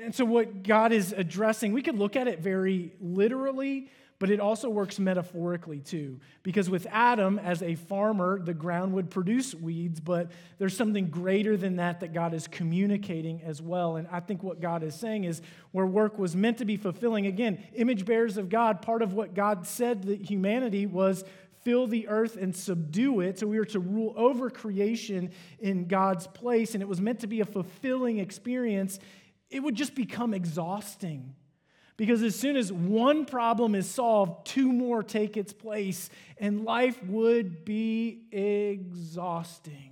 And 0.02 0.14
so, 0.14 0.24
what 0.24 0.62
God 0.62 0.92
is 0.92 1.12
addressing, 1.12 1.72
we 1.72 1.82
could 1.82 1.98
look 1.98 2.14
at 2.14 2.28
it 2.28 2.40
very 2.40 2.92
literally, 3.00 3.90
but 4.18 4.30
it 4.30 4.40
also 4.40 4.68
works 4.68 4.98
metaphorically 4.98 5.80
too. 5.80 6.18
Because 6.42 6.68
with 6.68 6.86
Adam, 6.90 7.38
as 7.38 7.62
a 7.62 7.76
farmer, 7.76 8.40
the 8.40 8.54
ground 8.54 8.92
would 8.94 9.10
produce 9.10 9.54
weeds, 9.54 10.00
but 10.00 10.30
there's 10.58 10.76
something 10.76 11.06
greater 11.06 11.56
than 11.56 11.76
that 11.76 12.00
that 12.00 12.12
God 12.12 12.34
is 12.34 12.48
communicating 12.48 13.42
as 13.42 13.62
well. 13.62 13.96
And 13.96 14.08
I 14.10 14.20
think 14.20 14.42
what 14.42 14.60
God 14.60 14.82
is 14.82 14.94
saying 14.94 15.24
is 15.24 15.40
where 15.70 15.86
work 15.86 16.18
was 16.18 16.34
meant 16.34 16.58
to 16.58 16.64
be 16.64 16.76
fulfilling, 16.76 17.26
again, 17.26 17.62
image 17.74 18.04
bearers 18.04 18.36
of 18.36 18.48
God, 18.48 18.82
part 18.82 19.02
of 19.02 19.12
what 19.12 19.34
God 19.34 19.66
said 19.66 20.04
that 20.04 20.20
humanity 20.20 20.86
was 20.86 21.24
fill 21.62 21.86
the 21.86 22.08
earth 22.08 22.36
and 22.36 22.54
subdue 22.54 23.20
it. 23.20 23.38
So 23.38 23.46
we 23.46 23.58
were 23.58 23.64
to 23.66 23.80
rule 23.80 24.14
over 24.16 24.50
creation 24.50 25.30
in 25.60 25.86
God's 25.86 26.26
place, 26.26 26.74
and 26.74 26.82
it 26.82 26.88
was 26.88 27.00
meant 27.00 27.20
to 27.20 27.26
be 27.26 27.40
a 27.40 27.44
fulfilling 27.44 28.18
experience. 28.18 28.98
It 29.50 29.60
would 29.60 29.74
just 29.74 29.94
become 29.94 30.34
exhausting 30.34 31.34
because 31.98 32.22
as 32.22 32.36
soon 32.36 32.56
as 32.56 32.72
one 32.72 33.26
problem 33.26 33.74
is 33.74 33.90
solved, 33.90 34.46
two 34.46 34.72
more 34.72 35.02
take 35.02 35.36
its 35.36 35.52
place, 35.52 36.08
and 36.38 36.64
life 36.64 37.02
would 37.02 37.64
be 37.64 38.20
exhausting. 38.30 39.90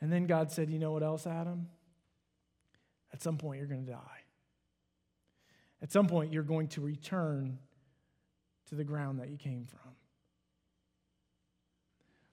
And 0.00 0.12
then 0.12 0.26
God 0.26 0.50
said, 0.50 0.68
You 0.68 0.80
know 0.80 0.90
what 0.90 1.04
else, 1.04 1.28
Adam? 1.28 1.68
At 3.14 3.22
some 3.22 3.38
point, 3.38 3.60
you're 3.60 3.68
going 3.68 3.86
to 3.86 3.92
die. 3.92 4.22
At 5.80 5.92
some 5.92 6.08
point, 6.08 6.32
you're 6.32 6.42
going 6.42 6.66
to 6.68 6.80
return 6.80 7.58
to 8.68 8.74
the 8.74 8.84
ground 8.84 9.20
that 9.20 9.30
you 9.30 9.36
came 9.36 9.64
from. 9.64 9.92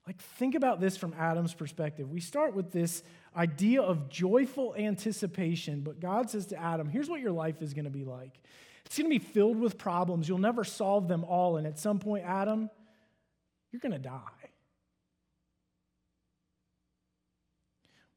Like, 0.07 0.19
think 0.19 0.55
about 0.55 0.81
this 0.81 0.97
from 0.97 1.13
Adam's 1.17 1.53
perspective. 1.53 2.09
We 2.09 2.19
start 2.19 2.55
with 2.55 2.71
this 2.71 3.03
idea 3.35 3.81
of 3.81 4.09
joyful 4.09 4.75
anticipation, 4.75 5.81
but 5.81 5.99
God 5.99 6.29
says 6.29 6.47
to 6.47 6.59
Adam, 6.59 6.89
here's 6.89 7.09
what 7.09 7.21
your 7.21 7.31
life 7.31 7.61
is 7.61 7.73
going 7.73 7.85
to 7.85 7.91
be 7.91 8.03
like. 8.03 8.39
It's 8.85 8.97
going 8.97 9.09
to 9.09 9.19
be 9.19 9.23
filled 9.23 9.59
with 9.59 9.77
problems. 9.77 10.27
You'll 10.27 10.37
never 10.37 10.63
solve 10.63 11.07
them 11.07 11.23
all. 11.23 11.57
And 11.57 11.65
at 11.65 11.79
some 11.79 11.99
point, 11.99 12.25
Adam, 12.25 12.69
you're 13.71 13.79
going 13.79 13.93
to 13.93 13.97
die. 13.97 14.19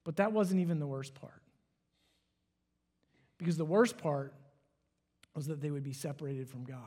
But 0.05 0.17
that 0.17 0.33
wasn't 0.33 0.61
even 0.61 0.79
the 0.79 0.87
worst 0.87 1.15
part. 1.15 1.43
Because 3.39 3.57
the 3.57 3.65
worst 3.65 3.99
part 3.99 4.35
was 5.35 5.47
that 5.47 5.61
they 5.61 5.71
would 5.71 5.85
be 5.85 5.93
separated 5.93 6.49
from 6.49 6.65
God. 6.65 6.79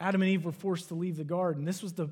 Adam 0.00 0.22
and 0.22 0.30
Eve 0.30 0.44
were 0.44 0.52
forced 0.52 0.88
to 0.88 0.94
leave 0.94 1.16
the 1.16 1.24
garden. 1.24 1.64
This 1.64 1.82
was 1.82 1.92
the 1.92 2.08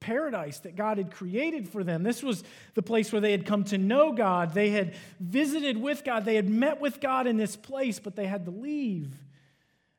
paradise 0.00 0.60
that 0.60 0.76
God 0.76 0.98
had 0.98 1.10
created 1.10 1.68
for 1.68 1.82
them. 1.82 2.02
This 2.02 2.22
was 2.22 2.44
the 2.74 2.82
place 2.82 3.12
where 3.12 3.20
they 3.20 3.32
had 3.32 3.46
come 3.46 3.64
to 3.64 3.78
know 3.78 4.12
God. 4.12 4.54
They 4.54 4.70
had 4.70 4.94
visited 5.18 5.76
with 5.76 6.04
God. 6.04 6.24
They 6.24 6.36
had 6.36 6.48
met 6.48 6.80
with 6.80 7.00
God 7.00 7.26
in 7.26 7.36
this 7.36 7.56
place, 7.56 7.98
but 7.98 8.16
they 8.16 8.26
had 8.26 8.44
to 8.44 8.50
leave 8.50 9.12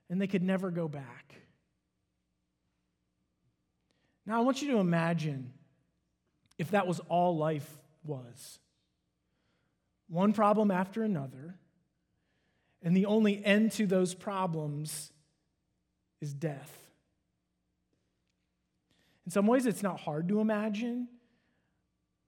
and 0.10 0.22
they 0.22 0.28
could 0.28 0.44
never 0.44 0.72
go 0.72 0.88
back. 0.88 1.36
Now, 4.26 4.38
I 4.38 4.42
want 4.42 4.62
you 4.62 4.72
to 4.72 4.78
imagine 4.78 5.54
if 6.58 6.72
that 6.72 6.88
was 6.88 7.00
all 7.08 7.38
life 7.38 7.70
was 8.04 8.60
one 10.10 10.34
problem 10.34 10.72
after 10.72 11.04
another, 11.04 11.56
and 12.82 12.96
the 12.96 13.06
only 13.06 13.44
end 13.44 13.74
to 13.74 13.86
those 13.86 14.14
problems 14.14 15.12
is 16.22 16.34
death. 16.34 16.87
In 19.28 19.32
some 19.32 19.46
ways, 19.46 19.66
it's 19.66 19.84
not 19.84 20.00
hard 20.00 20.30
to 20.30 20.40
imagine 20.40 21.10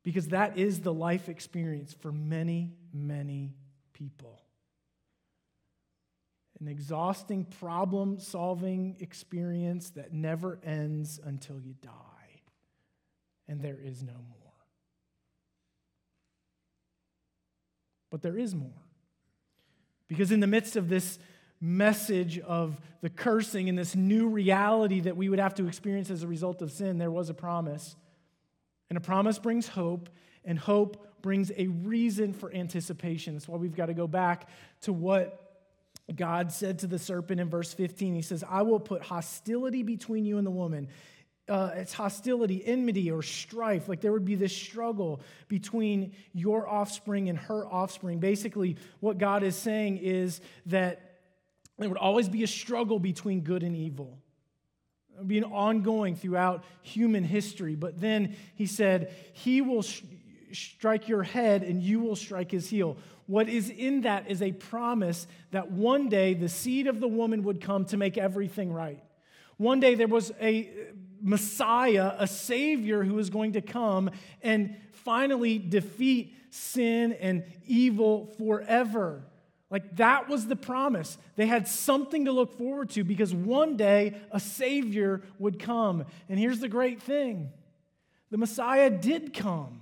because 0.04 0.28
that 0.28 0.58
is 0.58 0.82
the 0.82 0.94
life 0.94 1.30
experience 1.30 1.94
for 1.94 2.12
many, 2.12 2.74
many 2.94 3.56
people. 3.94 4.42
An 6.60 6.68
exhausting 6.68 7.46
problem 7.46 8.20
solving 8.20 8.98
experience 9.00 9.92
that 9.92 10.12
never 10.12 10.60
ends 10.62 11.22
until 11.24 11.58
you 11.62 11.74
die, 11.82 12.42
and 13.48 13.62
there 13.62 13.80
is 13.82 14.04
no 14.04 14.12
more. 14.12 14.54
But 18.10 18.22
there 18.22 18.38
is 18.38 18.54
more. 18.54 18.84
Because 20.10 20.34
in 20.34 20.42
the 20.42 20.48
midst 20.48 20.76
of 20.76 20.90
this 20.90 21.18
message 21.62 22.39
of 22.39 22.80
the 23.02 23.10
cursing 23.10 23.69
and 23.69 23.78
this 23.78 23.95
new 23.95 24.28
reality 24.28 25.02
that 25.02 25.17
we 25.17 25.30
would 25.30 25.39
have 25.39 25.56
to 25.56 25.67
experience 25.67 26.10
as 26.10 26.24
a 26.24 26.28
result 26.28 26.62
of 26.62 26.72
sin, 26.72 26.98
there 26.98 27.12
was 27.12 27.30
a 27.30 27.34
promise. 27.34 27.95
And 28.89 28.98
a 28.98 29.02
promise 29.02 29.39
brings 29.39 29.67
hope, 29.67 30.10
and 30.43 30.58
hope 30.58 31.22
brings 31.22 31.52
a 31.58 31.67
reason 31.67 32.34
for 32.34 32.54
anticipation. 32.54 33.34
That's 33.34 33.48
why 33.48 33.58
we've 33.58 33.76
got 33.76 33.88
to 33.88 33.93
go 33.93 34.08
back 34.08 34.48
to 34.82 34.93
what 34.93 35.45
God 36.15 36.52
said 36.52 36.80
to 36.80 36.88
the 36.88 36.98
serpent 36.98 37.39
in 37.39 37.50
verse 37.50 37.74
15. 37.74 38.15
He 38.15 38.22
says, 38.22 38.43
I 38.48 38.63
will 38.63 38.80
put 38.80 39.04
hostility 39.04 39.84
between 39.84 40.26
you 40.26 40.38
and 40.38 40.48
the 40.48 40.52
woman. 40.52 40.88
Uh, 41.48 41.72
it's 41.76 41.93
hostility, 41.93 42.63
enmity, 42.65 43.12
or 43.12 43.22
strife. 43.22 43.89
Like 43.89 44.02
there 44.02 44.12
would 44.12 44.26
be 44.26 44.36
this 44.36 44.56
struggle 44.56 45.22
between 45.48 46.13
your 46.34 46.67
offspring 46.67 47.28
and 47.30 47.38
her 47.38 47.65
offspring. 47.65 48.19
Basically, 48.19 48.78
what 49.00 49.17
God 49.17 49.43
is 49.43 49.56
saying 49.56 49.98
is 49.98 50.41
that 50.67 51.09
there 51.80 51.89
would 51.89 51.98
always 51.98 52.30
be 52.30 52.44
a 52.44 52.48
struggle 52.48 53.00
between 53.00 53.42
good 53.42 53.63
and 53.63 53.76
evil. 53.76 54.18
It 55.13 55.20
would 55.20 55.28
be 55.28 55.38
an 55.38 55.46
ongoing 55.46 56.15
throughout 56.15 56.63
human 56.82 57.24
history. 57.24 57.76
But 57.76 58.00
then 58.00 58.36
he 58.56 58.65
said, 58.65 59.13
He 59.34 59.62
will 59.62 59.82
sh- 59.82 60.02
strike 60.52 61.08
your 61.08 61.24
head 61.24 61.63
and 61.63 61.82
you 61.82 62.00
will 62.00 62.15
strike 62.15 62.52
his 62.52 62.70
heel. 62.70 62.98
What 63.28 63.48
is 63.48 63.70
in 63.70 64.02
that 64.02 64.30
is 64.30 64.42
a 64.42 64.52
promise 64.52 65.28
that 65.52 65.72
one 65.72 66.10
day 66.10 66.34
the 66.34 66.50
seed 66.50 66.88
of 66.88 67.00
the 67.00 67.08
woman 67.08 67.44
would 67.44 67.62
come 67.62 67.86
to 67.86 67.98
make 67.98 68.18
everything 68.18 68.74
right. 68.74 69.04
One 69.58 69.80
day 69.80 69.96
there 69.96 70.08
was 70.08 70.32
a 70.42 70.63
uh, 70.63 70.94
Messiah, 71.22 72.13
a 72.18 72.26
Savior 72.26 73.04
who 73.04 73.15
was 73.15 73.30
going 73.30 73.54
to 73.54 73.62
come 73.62 74.10
and 74.42 74.76
finally 74.92 75.58
defeat 75.58 76.34
sin 76.50 77.13
and 77.13 77.44
evil 77.68 78.34
forever. 78.38 79.22
Like 79.69 79.97
that 79.97 80.27
was 80.27 80.47
the 80.47 80.55
promise. 80.55 81.17
They 81.36 81.45
had 81.45 81.67
something 81.67 82.25
to 82.25 82.32
look 82.32 82.58
forward 82.58 82.89
to 82.91 83.03
because 83.03 83.34
one 83.34 83.77
day 83.77 84.15
a 84.32 84.39
Savior 84.39 85.21
would 85.38 85.60
come. 85.60 86.05
And 86.27 86.39
here's 86.39 86.60
the 86.60 86.69
great 86.69 87.01
thing 87.01 87.51
the 88.32 88.38
Messiah 88.38 88.89
did 88.89 89.34
come. 89.34 89.82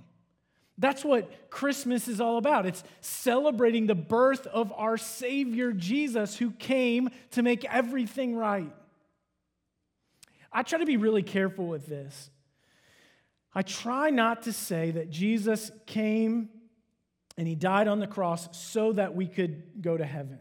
That's 0.80 1.04
what 1.04 1.50
Christmas 1.50 2.06
is 2.06 2.20
all 2.20 2.38
about. 2.38 2.64
It's 2.64 2.84
celebrating 3.00 3.86
the 3.86 3.96
birth 3.96 4.46
of 4.46 4.72
our 4.76 4.96
Savior 4.96 5.72
Jesus 5.72 6.36
who 6.36 6.52
came 6.52 7.10
to 7.32 7.42
make 7.42 7.64
everything 7.64 8.36
right. 8.36 8.72
I 10.52 10.62
try 10.62 10.78
to 10.78 10.86
be 10.86 10.96
really 10.96 11.24
careful 11.24 11.66
with 11.66 11.86
this. 11.86 12.30
I 13.54 13.62
try 13.62 14.10
not 14.10 14.42
to 14.42 14.52
say 14.52 14.92
that 14.92 15.10
Jesus 15.10 15.72
came 15.84 16.48
and 17.38 17.46
he 17.46 17.54
died 17.54 17.86
on 17.86 18.00
the 18.00 18.06
cross 18.06 18.48
so 18.50 18.92
that 18.92 19.14
we 19.14 19.26
could 19.26 19.80
go 19.80 19.96
to 19.96 20.04
heaven. 20.04 20.40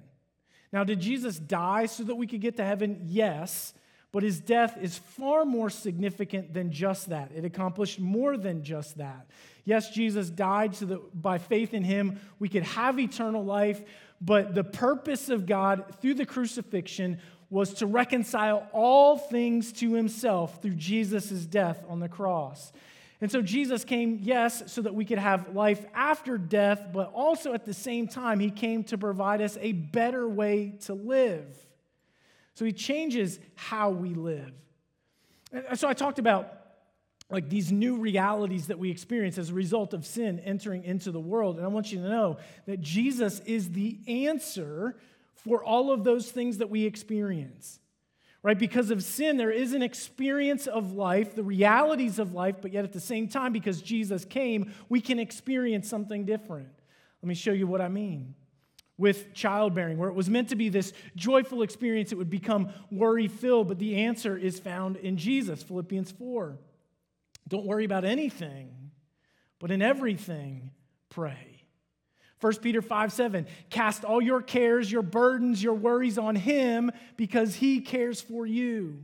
Now, 0.74 0.84
did 0.84 1.00
Jesus 1.00 1.38
die 1.38 1.86
so 1.86 2.04
that 2.04 2.16
we 2.16 2.28
could 2.28 2.42
get 2.42 2.58
to 2.58 2.66
heaven? 2.66 3.04
Yes, 3.06 3.74
but 4.12 4.24
his 4.24 4.40
death 4.40 4.78
is 4.82 4.98
far 4.98 5.46
more 5.46 5.70
significant 5.70 6.54
than 6.54 6.72
just 6.72 7.10
that. 7.10 7.32
It 7.36 7.46
accomplished 7.46 8.00
more 8.00 8.36
than 8.36 8.64
just 8.64 8.98
that. 8.98 9.28
Yes, 9.64 9.92
Jesus 9.92 10.30
died 10.30 10.76
so 10.76 10.86
that 10.88 11.22
by 11.22 11.38
faith 11.38 11.76
in 11.76 11.84
him 11.84 12.20
we 12.40 12.50
could 12.50 12.64
have 12.64 13.00
eternal 13.00 13.46
life, 13.46 13.82
but 14.20 14.56
the 14.56 14.64
purpose 14.64 15.30
of 15.30 15.46
God 15.46 15.94
through 16.02 16.16
the 16.16 16.26
crucifixion 16.26 17.20
was 17.50 17.76
to 17.76 17.86
reconcile 17.86 18.68
all 18.74 19.18
things 19.18 19.72
to 19.74 19.94
himself 19.94 20.62
through 20.62 20.76
Jesus' 20.76 21.46
death 21.46 21.84
on 21.88 22.00
the 22.00 22.10
cross. 22.10 22.72
And 23.20 23.32
so 23.32 23.42
Jesus 23.42 23.84
came, 23.84 24.20
yes, 24.22 24.72
so 24.72 24.82
that 24.84 24.94
we 24.94 25.04
could 25.04 25.18
have 25.18 25.56
life 25.56 25.84
after 25.96 26.38
death, 26.38 26.90
but 26.94 27.12
also 27.14 27.54
at 27.54 27.66
the 27.66 27.74
same 27.74 28.08
time, 28.08 28.40
he 28.40 28.52
came 28.52 28.84
to 28.86 28.98
provide 28.98 29.42
us 29.42 29.58
a 29.60 29.72
better 29.72 30.28
way 30.28 30.76
to 30.82 30.94
live. 30.94 31.46
So 32.54 32.66
he 32.66 32.74
changes 32.74 33.40
how 33.56 33.90
we 33.90 34.14
live. 34.14 34.52
And 35.52 35.66
uh, 35.66 35.76
so 35.76 35.88
I 35.88 35.94
talked 35.94 36.20
about 36.20 36.54
like 37.30 37.50
these 37.50 37.72
new 37.72 37.98
realities 37.98 38.68
that 38.68 38.80
we 38.80 38.90
experience 38.90 39.38
as 39.38 39.50
a 39.50 39.54
result 39.54 39.94
of 39.94 40.06
sin 40.06 40.40
entering 40.40 40.84
into 40.84 41.12
the 41.12 41.20
world. 41.20 41.58
And 41.58 41.66
I 41.66 41.70
want 41.70 41.92
you 41.92 42.00
to 42.00 42.08
know 42.08 42.38
that 42.68 42.80
Jesus 42.82 43.40
is 43.42 43.72
the 43.72 44.00
answer 44.08 44.96
for 45.34 45.64
all 45.64 45.92
of 45.92 46.04
those 46.04 46.32
things 46.32 46.60
that 46.60 46.70
we 46.70 46.86
experience 46.86 47.80
right? 48.48 48.58
Because 48.58 48.92
of 48.92 49.04
sin, 49.04 49.36
there 49.36 49.52
is 49.52 49.74
an 49.74 49.82
experience 49.82 50.68
of 50.68 50.94
life, 50.94 51.36
the 51.36 51.44
realities 51.44 52.18
of 52.18 52.34
life, 52.34 52.56
but 52.62 52.72
yet 52.72 52.86
at 52.86 52.94
the 52.94 53.00
same 53.02 53.28
time, 53.28 53.52
because 53.52 53.82
Jesus 53.82 54.24
came, 54.24 54.72
we 54.88 55.02
can 55.02 55.20
experience 55.20 55.90
something 55.90 56.24
different. 56.24 56.70
Let 57.22 57.28
me 57.28 57.36
show 57.36 57.52
you 57.52 57.68
what 57.68 57.82
I 57.82 57.90
mean. 57.90 58.36
With 58.98 59.34
childbearing, 59.34 59.98
where 59.98 60.08
it 60.08 60.16
was 60.16 60.30
meant 60.30 60.48
to 60.48 60.56
be 60.56 60.70
this 60.70 60.94
joyful 61.14 61.62
experience, 61.62 62.14
it 62.14 62.18
would 62.18 62.30
become 62.30 62.70
worry 62.90 63.28
filled, 63.28 63.68
but 63.68 63.80
the 63.80 63.98
answer 63.98 64.38
is 64.38 64.62
found 64.62 64.96
in 64.96 65.18
Jesus, 65.18 65.62
Philippians 65.62 66.14
4. 66.14 66.58
Don't 67.50 67.66
worry 67.66 67.84
about 67.84 68.06
anything, 68.06 68.92
but 69.60 69.72
in 69.72 69.82
everything, 69.82 70.72
pray. 71.10 71.57
1 72.40 72.56
Peter 72.58 72.82
5 72.82 73.12
7, 73.12 73.48
cast 73.70 74.04
all 74.04 74.22
your 74.22 74.42
cares, 74.42 74.92
your 74.92 75.02
burdens, 75.02 75.62
your 75.62 75.74
worries 75.74 76.18
on 76.18 76.36
him 76.36 76.92
because 77.16 77.56
he 77.56 77.82
cares 77.82 78.22
for 78.22 78.46
you. 78.46 79.04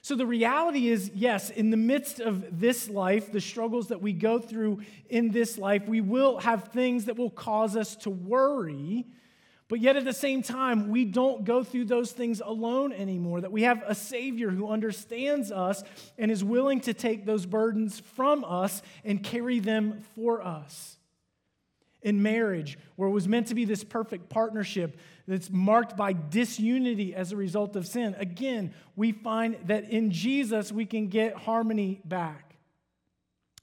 So 0.00 0.16
the 0.16 0.26
reality 0.26 0.88
is, 0.88 1.12
yes, 1.14 1.50
in 1.50 1.70
the 1.70 1.76
midst 1.76 2.18
of 2.18 2.60
this 2.60 2.88
life, 2.88 3.30
the 3.30 3.40
struggles 3.40 3.88
that 3.88 4.02
we 4.02 4.12
go 4.12 4.38
through 4.38 4.80
in 5.08 5.30
this 5.30 5.58
life, 5.58 5.86
we 5.86 6.00
will 6.00 6.38
have 6.38 6.68
things 6.68 7.04
that 7.04 7.16
will 7.16 7.30
cause 7.30 7.76
us 7.76 7.94
to 7.96 8.10
worry. 8.10 9.06
But 9.68 9.80
yet 9.80 9.96
at 9.96 10.04
the 10.04 10.12
same 10.12 10.42
time, 10.42 10.88
we 10.88 11.04
don't 11.04 11.44
go 11.44 11.62
through 11.62 11.86
those 11.86 12.12
things 12.12 12.42
alone 12.44 12.92
anymore. 12.92 13.40
That 13.40 13.52
we 13.52 13.62
have 13.62 13.82
a 13.86 13.94
Savior 13.94 14.50
who 14.50 14.68
understands 14.68 15.50
us 15.50 15.82
and 16.18 16.30
is 16.30 16.44
willing 16.44 16.80
to 16.80 16.94
take 16.94 17.24
those 17.24 17.46
burdens 17.46 18.00
from 18.00 18.44
us 18.44 18.82
and 19.04 19.22
carry 19.22 19.60
them 19.60 20.02
for 20.14 20.42
us 20.42 20.98
in 22.02 22.22
marriage, 22.22 22.78
where 22.96 23.08
it 23.08 23.12
was 23.12 23.28
meant 23.28 23.46
to 23.48 23.54
be 23.54 23.64
this 23.64 23.84
perfect 23.84 24.28
partnership 24.28 24.98
that's 25.26 25.50
marked 25.50 25.96
by 25.96 26.12
disunity 26.12 27.14
as 27.14 27.32
a 27.32 27.36
result 27.36 27.76
of 27.76 27.86
sin. 27.86 28.14
Again, 28.18 28.74
we 28.96 29.12
find 29.12 29.56
that 29.66 29.90
in 29.90 30.10
Jesus 30.10 30.72
we 30.72 30.84
can 30.84 31.08
get 31.08 31.36
harmony 31.36 32.00
back. 32.04 32.56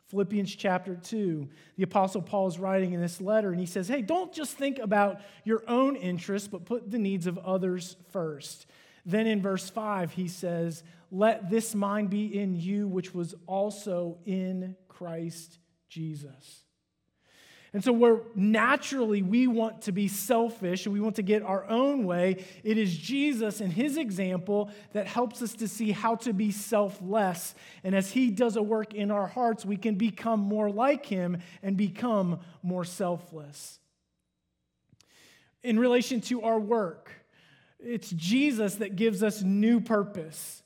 Philippians 0.09 0.55
chapter 0.55 0.95
2, 0.95 1.47
the 1.77 1.83
Apostle 1.83 2.23
Paul 2.23 2.47
is 2.47 2.57
writing 2.57 2.93
in 2.93 3.01
this 3.01 3.21
letter, 3.21 3.51
and 3.51 3.59
he 3.59 3.67
says, 3.67 3.87
Hey, 3.87 4.01
don't 4.01 4.33
just 4.33 4.57
think 4.57 4.79
about 4.79 5.21
your 5.43 5.61
own 5.67 5.95
interests, 5.95 6.47
but 6.47 6.65
put 6.65 6.89
the 6.89 6.97
needs 6.97 7.27
of 7.27 7.37
others 7.37 7.95
first. 8.11 8.65
Then 9.05 9.27
in 9.27 9.41
verse 9.41 9.69
5, 9.69 10.11
he 10.13 10.27
says, 10.27 10.83
Let 11.11 11.51
this 11.51 11.75
mind 11.75 12.09
be 12.09 12.39
in 12.39 12.55
you, 12.55 12.87
which 12.87 13.13
was 13.13 13.35
also 13.45 14.17
in 14.25 14.75
Christ 14.87 15.59
Jesus. 15.89 16.63
And 17.71 17.83
so, 17.83 17.91
where 17.91 18.21
naturally 18.33 19.21
we 19.21 19.45
want 19.45 19.83
to 19.83 19.91
be 19.91 20.07
selfish 20.07 20.85
and 20.85 20.93
we 20.93 20.99
want 20.99 21.17
to 21.17 21.21
get 21.21 21.43
our 21.43 21.69
own 21.69 22.03
way, 22.03 22.43
it 22.63 22.79
is 22.79 22.97
Jesus 22.97 23.61
and 23.61 23.71
his 23.71 23.95
example 23.95 24.71
that 24.93 25.05
helps 25.05 25.43
us 25.43 25.53
to 25.55 25.67
see 25.67 25.91
how 25.91 26.15
to 26.15 26.33
be 26.33 26.51
selfless. 26.51 27.53
And 27.83 27.93
as 27.93 28.09
he 28.09 28.31
does 28.31 28.55
a 28.55 28.63
work 28.63 28.95
in 28.95 29.11
our 29.11 29.27
hearts, 29.27 29.65
we 29.65 29.77
can 29.77 29.95
become 29.95 30.39
more 30.39 30.71
like 30.71 31.05
him 31.05 31.37
and 31.61 31.77
become 31.77 32.39
more 32.63 32.85
selfless. 32.85 33.79
In 35.63 35.77
relation 35.77 36.21
to 36.21 36.41
our 36.41 36.59
work, 36.59 37.11
it's 37.79 38.09
Jesus 38.09 38.75
that 38.75 38.95
gives 38.95 39.21
us 39.21 39.43
new 39.43 39.79
purpose. 39.79 40.63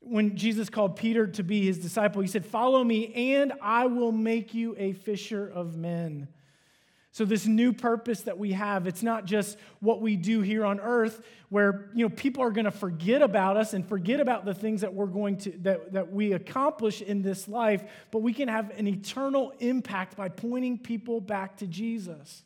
When 0.00 0.36
Jesus 0.36 0.70
called 0.70 0.96
Peter 0.96 1.26
to 1.26 1.42
be 1.42 1.66
his 1.66 1.78
disciple, 1.78 2.22
he 2.22 2.28
said, 2.28 2.46
Follow 2.46 2.82
me, 2.82 3.12
and 3.34 3.52
I 3.60 3.86
will 3.86 4.12
make 4.12 4.54
you 4.54 4.74
a 4.78 4.92
fisher 4.92 5.46
of 5.46 5.76
men. 5.76 6.28
So 7.16 7.24
this 7.24 7.46
new 7.46 7.72
purpose 7.72 8.20
that 8.24 8.36
we 8.36 8.52
have, 8.52 8.86
it's 8.86 9.02
not 9.02 9.24
just 9.24 9.56
what 9.80 10.02
we 10.02 10.16
do 10.16 10.42
here 10.42 10.66
on 10.66 10.78
earth 10.80 11.22
where 11.48 11.88
you 11.94 12.04
know 12.04 12.10
people 12.10 12.42
are 12.42 12.50
going 12.50 12.66
to 12.66 12.70
forget 12.70 13.22
about 13.22 13.56
us 13.56 13.72
and 13.72 13.88
forget 13.88 14.20
about 14.20 14.44
the 14.44 14.52
things 14.52 14.82
that 14.82 14.92
we're 14.92 15.06
going 15.06 15.38
to 15.38 15.50
that, 15.62 15.94
that 15.94 16.12
we 16.12 16.34
accomplish 16.34 17.00
in 17.00 17.22
this 17.22 17.48
life, 17.48 17.82
but 18.10 18.18
we 18.18 18.34
can 18.34 18.48
have 18.48 18.68
an 18.78 18.86
eternal 18.86 19.54
impact 19.60 20.14
by 20.14 20.28
pointing 20.28 20.76
people 20.76 21.22
back 21.22 21.56
to 21.56 21.66
Jesus. 21.66 22.42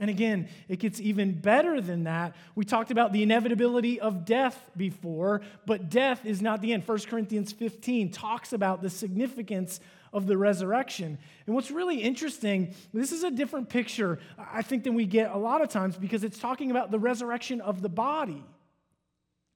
And 0.00 0.10
again, 0.10 0.48
it 0.68 0.80
gets 0.80 1.00
even 1.00 1.32
better 1.32 1.80
than 1.80 2.04
that. 2.04 2.34
We 2.56 2.64
talked 2.64 2.90
about 2.90 3.12
the 3.12 3.22
inevitability 3.22 4.00
of 4.00 4.24
death 4.24 4.60
before, 4.76 5.42
but 5.64 5.90
death 5.90 6.26
is 6.26 6.42
not 6.42 6.60
the 6.60 6.72
end. 6.72 6.82
1 6.84 6.98
Corinthians 7.02 7.52
15 7.52 8.10
talks 8.10 8.52
about 8.52 8.82
the 8.82 8.90
significance 8.90 9.78
of 10.12 10.26
the 10.26 10.36
resurrection. 10.36 11.18
And 11.46 11.54
what's 11.54 11.70
really 11.70 12.02
interesting, 12.02 12.74
this 12.92 13.12
is 13.12 13.24
a 13.24 13.30
different 13.30 13.68
picture, 13.68 14.18
I 14.38 14.62
think, 14.62 14.84
than 14.84 14.94
we 14.94 15.06
get 15.06 15.30
a 15.30 15.38
lot 15.38 15.62
of 15.62 15.68
times 15.68 15.96
because 15.96 16.24
it's 16.24 16.38
talking 16.38 16.70
about 16.70 16.90
the 16.90 16.98
resurrection 16.98 17.60
of 17.60 17.82
the 17.82 17.88
body. 17.88 18.44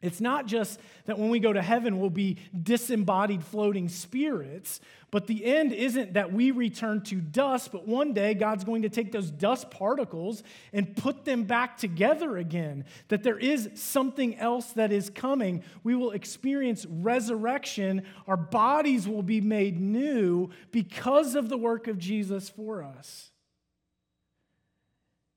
It's 0.07 0.21
not 0.21 0.47
just 0.47 0.81
that 1.07 1.19
when 1.19 1.31
we 1.31 1.39
go 1.39 1.53
to 1.53 1.61
heaven, 1.61 2.01
we'll 2.01 2.11
be 2.11 2.39
disembodied 2.63 3.43
floating 3.45 3.89
spirits, 3.89 4.81
but 5.11 5.27
the 5.27 5.45
end 5.45 5.73
isn't 5.73 6.15
that 6.15 6.33
we 6.33 6.51
return 6.51 7.03
to 7.03 7.17
dust, 7.17 7.73
but 7.73 7.87
one 7.87 8.13
day 8.13 8.35
God's 8.35 8.65
going 8.65 8.83
to 8.83 8.89
take 8.89 9.13
those 9.13 9.31
dust 9.31 9.71
particles 9.71 10.43
and 10.73 10.97
put 10.97 11.25
them 11.25 11.45
back 11.45 11.79
together 11.79 12.37
again. 12.37 12.85
That 13.09 13.23
there 13.23 13.39
is 13.39 13.71
something 13.75 14.37
else 14.37 14.73
that 14.73 14.93
is 14.93 15.11
coming. 15.11 15.63
We 15.85 15.95
will 15.95 16.11
experience 16.11 16.87
resurrection. 16.87 18.05
Our 18.27 18.37
bodies 18.37 19.09
will 19.09 19.23
be 19.23 19.41
made 19.41 19.81
new 19.81 20.51
because 20.71 21.35
of 21.35 21.49
the 21.49 21.59
work 21.59 21.89
of 21.89 21.99
Jesus 21.99 22.49
for 22.49 22.83
us. 22.83 23.31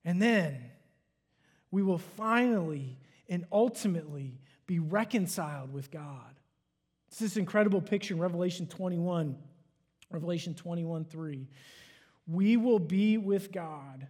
And 0.03 0.21
then 0.21 0.71
we 1.71 1.83
will 1.83 1.99
finally 1.99 2.97
and 3.27 3.45
ultimately 3.51 4.38
be 4.69 4.77
reconciled 4.77 5.73
with 5.73 5.89
God. 5.89 6.39
It's 7.07 7.17
this 7.17 7.37
incredible 7.37 7.81
picture 7.81 8.13
in 8.13 8.19
Revelation 8.19 8.67
21, 8.67 9.35
Revelation 10.11 10.53
21 10.53 11.05
3. 11.05 11.47
We 12.27 12.55
will 12.55 12.77
be 12.77 13.17
with 13.17 13.51
God, 13.51 14.05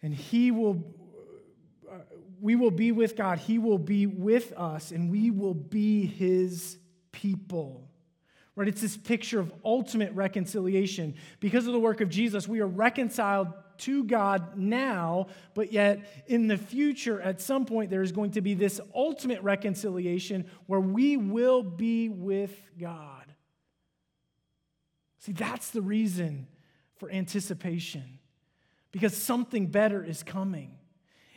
and 0.00 0.14
He 0.14 0.52
will. 0.52 0.84
Uh, 1.90 1.96
we 2.40 2.54
will 2.54 2.70
be 2.70 2.92
with 2.92 3.16
God. 3.16 3.40
He 3.40 3.58
will 3.58 3.78
be 3.78 4.06
with 4.06 4.52
us, 4.56 4.92
and 4.92 5.10
we 5.10 5.32
will 5.32 5.54
be 5.54 6.06
His 6.06 6.78
people. 7.10 7.90
Right? 8.54 8.68
It's 8.68 8.80
this 8.80 8.96
picture 8.96 9.40
of 9.40 9.52
ultimate 9.64 10.12
reconciliation. 10.14 11.16
Because 11.40 11.66
of 11.66 11.72
the 11.72 11.80
work 11.80 12.00
of 12.00 12.10
Jesus, 12.10 12.46
we 12.46 12.60
are 12.60 12.68
reconciled 12.68 13.48
to 13.80 14.04
God 14.04 14.56
now, 14.56 15.26
but 15.54 15.72
yet 15.72 16.24
in 16.26 16.46
the 16.46 16.56
future, 16.56 17.20
at 17.20 17.40
some 17.40 17.66
point, 17.66 17.90
there 17.90 18.02
is 18.02 18.12
going 18.12 18.32
to 18.32 18.40
be 18.40 18.54
this 18.54 18.80
ultimate 18.94 19.42
reconciliation 19.42 20.46
where 20.66 20.80
we 20.80 21.16
will 21.16 21.62
be 21.62 22.08
with 22.08 22.54
God. 22.78 23.24
See, 25.18 25.32
that's 25.32 25.70
the 25.70 25.82
reason 25.82 26.46
for 26.96 27.10
anticipation, 27.10 28.18
because 28.92 29.16
something 29.16 29.66
better 29.66 30.02
is 30.02 30.22
coming. 30.22 30.76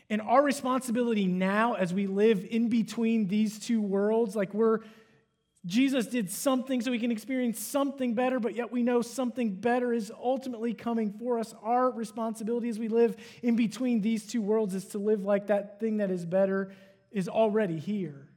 And 0.09 0.21
our 0.21 0.43
responsibility 0.43 1.25
now, 1.25 1.73
as 1.73 1.93
we 1.93 2.07
live 2.07 2.45
in 2.49 2.69
between 2.69 3.27
these 3.27 3.59
two 3.59 3.81
worlds, 3.81 4.35
like 4.35 4.53
we're 4.53 4.79
Jesus 5.65 6.07
did 6.07 6.29
something 6.29 6.81
so 6.81 6.91
we 6.91 6.99
can 6.99 7.11
experience 7.11 7.59
something 7.59 8.15
better, 8.15 8.39
but 8.39 8.55
yet 8.55 8.71
we 8.71 8.83
know 8.83 9.01
something 9.01 9.55
better 9.55 9.93
is 9.93 10.11
ultimately 10.21 10.73
coming 10.73 11.13
for 11.13 11.39
us. 11.39 11.55
Our 11.63 11.89
responsibility 11.89 12.67
as 12.67 12.77
we 12.77 12.89
live 12.89 13.15
in 13.41 13.55
between 13.55 14.01
these 14.01 14.27
two 14.27 14.41
worlds 14.41 14.75
is 14.75 14.85
to 14.87 14.97
live 14.97 15.23
like 15.23 15.47
that 15.47 15.79
thing 15.79 15.97
that 15.97 16.11
is 16.11 16.25
better 16.25 16.73
is 17.11 17.29
already 17.29 17.79
here. 17.79 18.27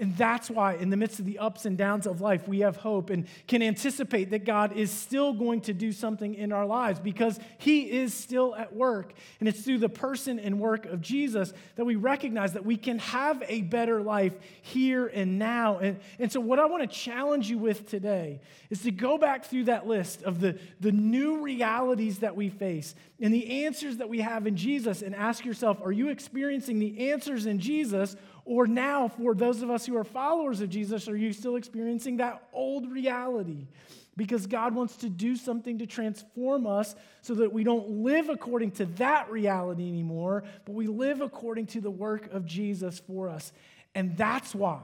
And 0.00 0.16
that's 0.16 0.48
why, 0.48 0.76
in 0.76 0.88
the 0.88 0.96
midst 0.96 1.20
of 1.20 1.26
the 1.26 1.38
ups 1.38 1.66
and 1.66 1.76
downs 1.76 2.06
of 2.06 2.22
life, 2.22 2.48
we 2.48 2.60
have 2.60 2.76
hope 2.76 3.10
and 3.10 3.26
can 3.46 3.62
anticipate 3.62 4.30
that 4.30 4.46
God 4.46 4.72
is 4.72 4.90
still 4.90 5.34
going 5.34 5.60
to 5.62 5.74
do 5.74 5.92
something 5.92 6.34
in 6.34 6.52
our 6.52 6.64
lives 6.64 6.98
because 6.98 7.38
He 7.58 7.90
is 7.90 8.14
still 8.14 8.56
at 8.56 8.74
work. 8.74 9.12
And 9.40 9.48
it's 9.48 9.60
through 9.60 9.78
the 9.78 9.90
person 9.90 10.38
and 10.38 10.58
work 10.58 10.86
of 10.86 11.02
Jesus 11.02 11.52
that 11.76 11.84
we 11.84 11.96
recognize 11.96 12.54
that 12.54 12.64
we 12.64 12.78
can 12.78 12.98
have 13.00 13.42
a 13.46 13.60
better 13.60 14.00
life 14.00 14.32
here 14.62 15.06
and 15.06 15.38
now. 15.38 15.76
And, 15.76 16.00
and 16.18 16.32
so, 16.32 16.40
what 16.40 16.58
I 16.58 16.64
want 16.64 16.82
to 16.82 16.88
challenge 16.88 17.50
you 17.50 17.58
with 17.58 17.86
today 17.86 18.40
is 18.70 18.80
to 18.84 18.90
go 18.90 19.18
back 19.18 19.44
through 19.44 19.64
that 19.64 19.86
list 19.86 20.22
of 20.22 20.40
the, 20.40 20.58
the 20.80 20.92
new 20.92 21.42
realities 21.42 22.20
that 22.20 22.34
we 22.34 22.48
face 22.48 22.94
and 23.20 23.34
the 23.34 23.66
answers 23.66 23.98
that 23.98 24.08
we 24.08 24.20
have 24.20 24.46
in 24.46 24.56
Jesus 24.56 25.02
and 25.02 25.14
ask 25.14 25.44
yourself 25.44 25.78
are 25.84 25.92
you 25.92 26.08
experiencing 26.08 26.78
the 26.78 27.10
answers 27.10 27.44
in 27.44 27.58
Jesus? 27.58 28.16
Or 28.50 28.66
now, 28.66 29.06
for 29.06 29.32
those 29.32 29.62
of 29.62 29.70
us 29.70 29.86
who 29.86 29.96
are 29.96 30.02
followers 30.02 30.60
of 30.60 30.70
Jesus, 30.70 31.06
are 31.06 31.16
you 31.16 31.32
still 31.32 31.54
experiencing 31.54 32.16
that 32.16 32.48
old 32.52 32.90
reality? 32.90 33.68
Because 34.16 34.48
God 34.48 34.74
wants 34.74 34.96
to 34.96 35.08
do 35.08 35.36
something 35.36 35.78
to 35.78 35.86
transform 35.86 36.66
us 36.66 36.96
so 37.22 37.34
that 37.34 37.52
we 37.52 37.62
don't 37.62 37.88
live 37.88 38.28
according 38.28 38.72
to 38.72 38.86
that 38.86 39.30
reality 39.30 39.88
anymore, 39.88 40.42
but 40.64 40.74
we 40.74 40.88
live 40.88 41.20
according 41.20 41.66
to 41.66 41.80
the 41.80 41.92
work 41.92 42.28
of 42.32 42.44
Jesus 42.44 42.98
for 42.98 43.28
us. 43.28 43.52
And 43.94 44.16
that's 44.16 44.52
why, 44.52 44.80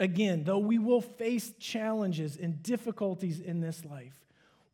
again, 0.00 0.42
though 0.42 0.58
we 0.58 0.80
will 0.80 1.00
face 1.00 1.52
challenges 1.60 2.36
and 2.36 2.60
difficulties 2.64 3.38
in 3.38 3.60
this 3.60 3.84
life, 3.84 4.16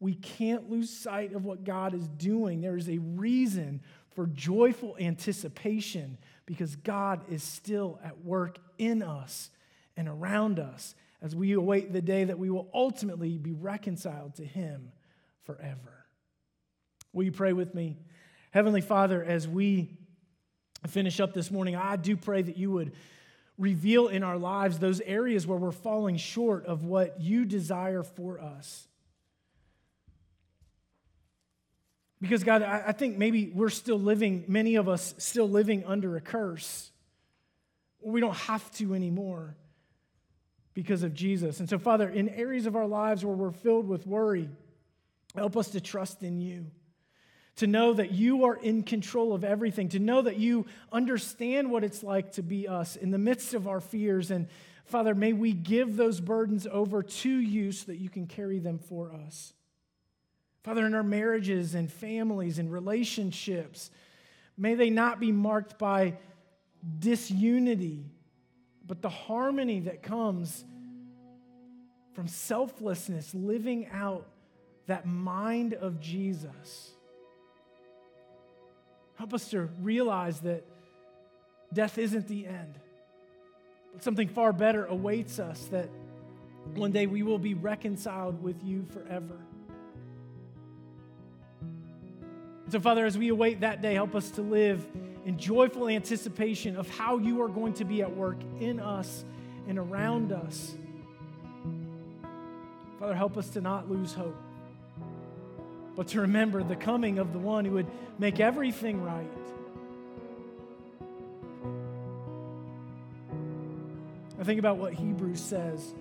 we 0.00 0.14
can't 0.14 0.70
lose 0.70 0.88
sight 0.88 1.34
of 1.34 1.44
what 1.44 1.64
God 1.64 1.92
is 1.92 2.08
doing. 2.08 2.62
There 2.62 2.78
is 2.78 2.88
a 2.88 2.96
reason 2.96 3.82
for 4.14 4.26
joyful 4.26 4.96
anticipation 4.98 6.16
because 6.46 6.76
God 6.76 7.22
is 7.30 7.42
still 7.42 7.98
at 8.04 8.24
work 8.24 8.58
in 8.78 9.02
us 9.02 9.50
and 9.96 10.08
around 10.08 10.58
us 10.58 10.94
as 11.22 11.34
we 11.34 11.52
await 11.52 11.92
the 11.92 12.02
day 12.02 12.24
that 12.24 12.38
we 12.38 12.50
will 12.50 12.68
ultimately 12.74 13.38
be 13.38 13.52
reconciled 13.52 14.34
to 14.36 14.44
Him 14.44 14.92
forever. 15.44 16.04
Will 17.12 17.24
you 17.24 17.32
pray 17.32 17.52
with 17.52 17.74
me? 17.74 17.96
Heavenly 18.50 18.80
Father, 18.80 19.24
as 19.24 19.48
we 19.48 19.96
finish 20.86 21.20
up 21.20 21.32
this 21.32 21.50
morning, 21.50 21.76
I 21.76 21.96
do 21.96 22.16
pray 22.16 22.42
that 22.42 22.56
you 22.56 22.70
would 22.72 22.92
reveal 23.56 24.08
in 24.08 24.22
our 24.22 24.36
lives 24.36 24.78
those 24.78 25.00
areas 25.00 25.46
where 25.46 25.58
we're 25.58 25.70
falling 25.70 26.16
short 26.16 26.66
of 26.66 26.84
what 26.84 27.20
you 27.20 27.44
desire 27.44 28.02
for 28.02 28.40
us. 28.40 28.86
Because, 32.24 32.42
God, 32.42 32.62
I, 32.62 32.92
think 32.92 33.18
maybe 33.18 33.52
we're 33.54 33.68
still 33.68 34.00
living, 34.00 34.46
many 34.48 34.76
of 34.76 34.88
us 34.88 35.14
still 35.18 35.46
living 35.46 35.84
under 35.84 36.16
a 36.16 36.22
curse. 36.22 36.90
We 38.00 38.22
don't 38.22 38.34
have 38.34 38.70
to 38.76 38.94
anymore 38.94 39.56
because 40.72 41.02
of 41.02 41.12
Jesus. 41.12 41.60
And 41.60 41.68
so, 41.68 41.78
Father, 41.78 42.08
in 42.08 42.30
areas 42.30 42.64
of 42.64 42.76
our 42.76 42.86
lives 42.86 43.26
where 43.26 43.36
we're 43.36 43.50
filled 43.50 43.86
with 43.86 44.06
worry, 44.06 44.48
help 45.34 45.54
us 45.58 45.68
to 45.72 45.82
trust 45.82 46.22
in 46.22 46.40
you, 46.40 46.64
to 47.56 47.66
know 47.66 47.92
that 47.92 48.12
you 48.12 48.46
are 48.46 48.56
in 48.56 48.84
control 48.84 49.34
of 49.34 49.44
everything, 49.44 49.90
to 49.90 49.98
know 49.98 50.22
that 50.22 50.38
you 50.38 50.64
understand 50.90 51.70
what 51.70 51.84
it's 51.84 52.02
like 52.02 52.32
to 52.32 52.42
be 52.42 52.66
us 52.66 52.96
in 52.96 53.10
the 53.10 53.18
midst 53.18 53.52
of 53.52 53.68
our 53.68 53.80
fears. 53.80 54.30
And, 54.30 54.48
Father, 54.86 55.14
may 55.14 55.34
we 55.34 55.52
give 55.52 55.98
those 55.98 56.22
burdens 56.22 56.66
over 56.66 57.02
to 57.02 57.28
you 57.28 57.70
so 57.70 57.92
that 57.92 57.98
you 57.98 58.08
can 58.08 58.26
carry 58.26 58.60
them 58.60 58.78
for 58.78 59.12
us. 59.12 59.52
Father, 60.64 60.86
in 60.86 60.94
our 60.94 61.02
marriages 61.02 61.74
and 61.74 61.92
families 61.92 62.58
and 62.58 62.72
relationships, 62.72 63.90
may 64.56 64.74
they 64.74 64.88
not 64.88 65.20
be 65.20 65.30
marked 65.30 65.78
by 65.78 66.16
disunity, 66.98 68.06
but 68.86 69.02
the 69.02 69.10
harmony 69.10 69.80
that 69.80 70.02
comes 70.02 70.64
from 72.14 72.26
selflessness, 72.26 73.34
living 73.34 73.88
out 73.92 74.26
that 74.86 75.06
mind 75.06 75.74
of 75.74 76.00
Jesus. 76.00 76.92
Help 79.16 79.34
us 79.34 79.50
to 79.50 79.68
realize 79.82 80.40
that 80.40 80.64
death 81.74 81.98
isn't 81.98 82.26
the 82.26 82.46
end, 82.46 82.78
but 83.92 84.02
something 84.02 84.28
far 84.28 84.54
better 84.54 84.86
awaits 84.86 85.38
us, 85.38 85.66
that 85.66 85.90
one 86.74 86.90
day 86.90 87.06
we 87.06 87.22
will 87.22 87.38
be 87.38 87.52
reconciled 87.52 88.42
with 88.42 88.64
you 88.64 88.86
forever. 88.86 89.36
So, 92.70 92.80
Father, 92.80 93.04
as 93.04 93.18
we 93.18 93.28
await 93.28 93.60
that 93.60 93.82
day, 93.82 93.94
help 93.94 94.14
us 94.14 94.30
to 94.32 94.42
live 94.42 94.86
in 95.24 95.38
joyful 95.38 95.88
anticipation 95.88 96.76
of 96.76 96.88
how 96.88 97.18
you 97.18 97.42
are 97.42 97.48
going 97.48 97.74
to 97.74 97.84
be 97.84 98.02
at 98.02 98.14
work 98.14 98.38
in 98.60 98.80
us 98.80 99.24
and 99.68 99.78
around 99.78 100.32
us. 100.32 100.74
Father, 102.98 103.14
help 103.14 103.36
us 103.36 103.50
to 103.50 103.60
not 103.60 103.90
lose 103.90 104.14
hope, 104.14 104.36
but 105.94 106.08
to 106.08 106.22
remember 106.22 106.62
the 106.62 106.76
coming 106.76 107.18
of 107.18 107.32
the 107.32 107.38
one 107.38 107.64
who 107.64 107.72
would 107.72 107.90
make 108.18 108.40
everything 108.40 109.02
right. 109.02 109.26
I 114.40 114.44
think 114.44 114.58
about 114.58 114.78
what 114.78 114.94
Hebrews 114.94 115.40
says 115.40 115.94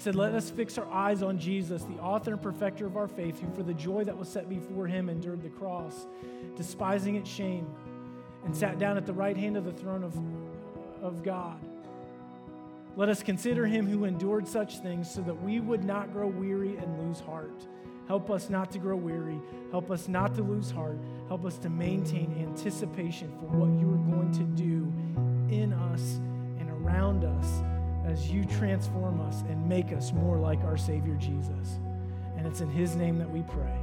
said, 0.00 0.14
Let 0.14 0.34
us 0.34 0.50
fix 0.50 0.78
our 0.78 0.90
eyes 0.90 1.22
on 1.22 1.38
Jesus, 1.38 1.82
the 1.84 1.98
author 1.98 2.32
and 2.32 2.42
perfecter 2.42 2.86
of 2.86 2.96
our 2.96 3.08
faith, 3.08 3.40
who 3.40 3.50
for 3.54 3.62
the 3.62 3.74
joy 3.74 4.04
that 4.04 4.16
was 4.16 4.28
set 4.28 4.48
before 4.48 4.86
him 4.86 5.08
endured 5.08 5.42
the 5.42 5.48
cross, 5.48 6.06
despising 6.56 7.16
its 7.16 7.28
shame, 7.28 7.66
and 8.44 8.56
sat 8.56 8.78
down 8.78 8.96
at 8.96 9.06
the 9.06 9.12
right 9.12 9.36
hand 9.36 9.56
of 9.56 9.64
the 9.64 9.72
throne 9.72 10.02
of, 10.02 10.16
of 11.04 11.22
God. 11.22 11.60
Let 12.96 13.08
us 13.08 13.22
consider 13.22 13.66
him 13.66 13.86
who 13.86 14.04
endured 14.04 14.48
such 14.48 14.78
things 14.78 15.10
so 15.10 15.20
that 15.22 15.42
we 15.42 15.60
would 15.60 15.84
not 15.84 16.12
grow 16.12 16.26
weary 16.26 16.76
and 16.76 17.06
lose 17.06 17.20
heart. 17.20 17.66
Help 18.08 18.30
us 18.30 18.50
not 18.50 18.72
to 18.72 18.78
grow 18.78 18.96
weary. 18.96 19.40
Help 19.70 19.90
us 19.90 20.08
not 20.08 20.34
to 20.34 20.42
lose 20.42 20.70
heart. 20.70 20.98
Help 21.28 21.44
us 21.44 21.58
to 21.58 21.70
maintain 21.70 22.34
anticipation 22.40 23.32
for 23.38 23.46
what 23.46 23.70
you 23.80 23.88
are 23.88 24.16
going 24.16 24.32
to 24.32 24.42
do 24.60 24.92
in 25.54 25.72
us 25.72 26.18
and 26.58 26.68
around 26.70 27.24
us 27.24 27.62
as 28.06 28.30
you 28.30 28.44
transform 28.44 29.20
us 29.20 29.42
and 29.48 29.68
make 29.68 29.92
us 29.92 30.12
more 30.12 30.36
like 30.36 30.60
our 30.60 30.76
Savior 30.76 31.14
Jesus. 31.16 31.78
And 32.36 32.46
it's 32.46 32.60
in 32.60 32.70
His 32.70 32.96
name 32.96 33.18
that 33.18 33.30
we 33.30 33.42
pray. 33.42 33.78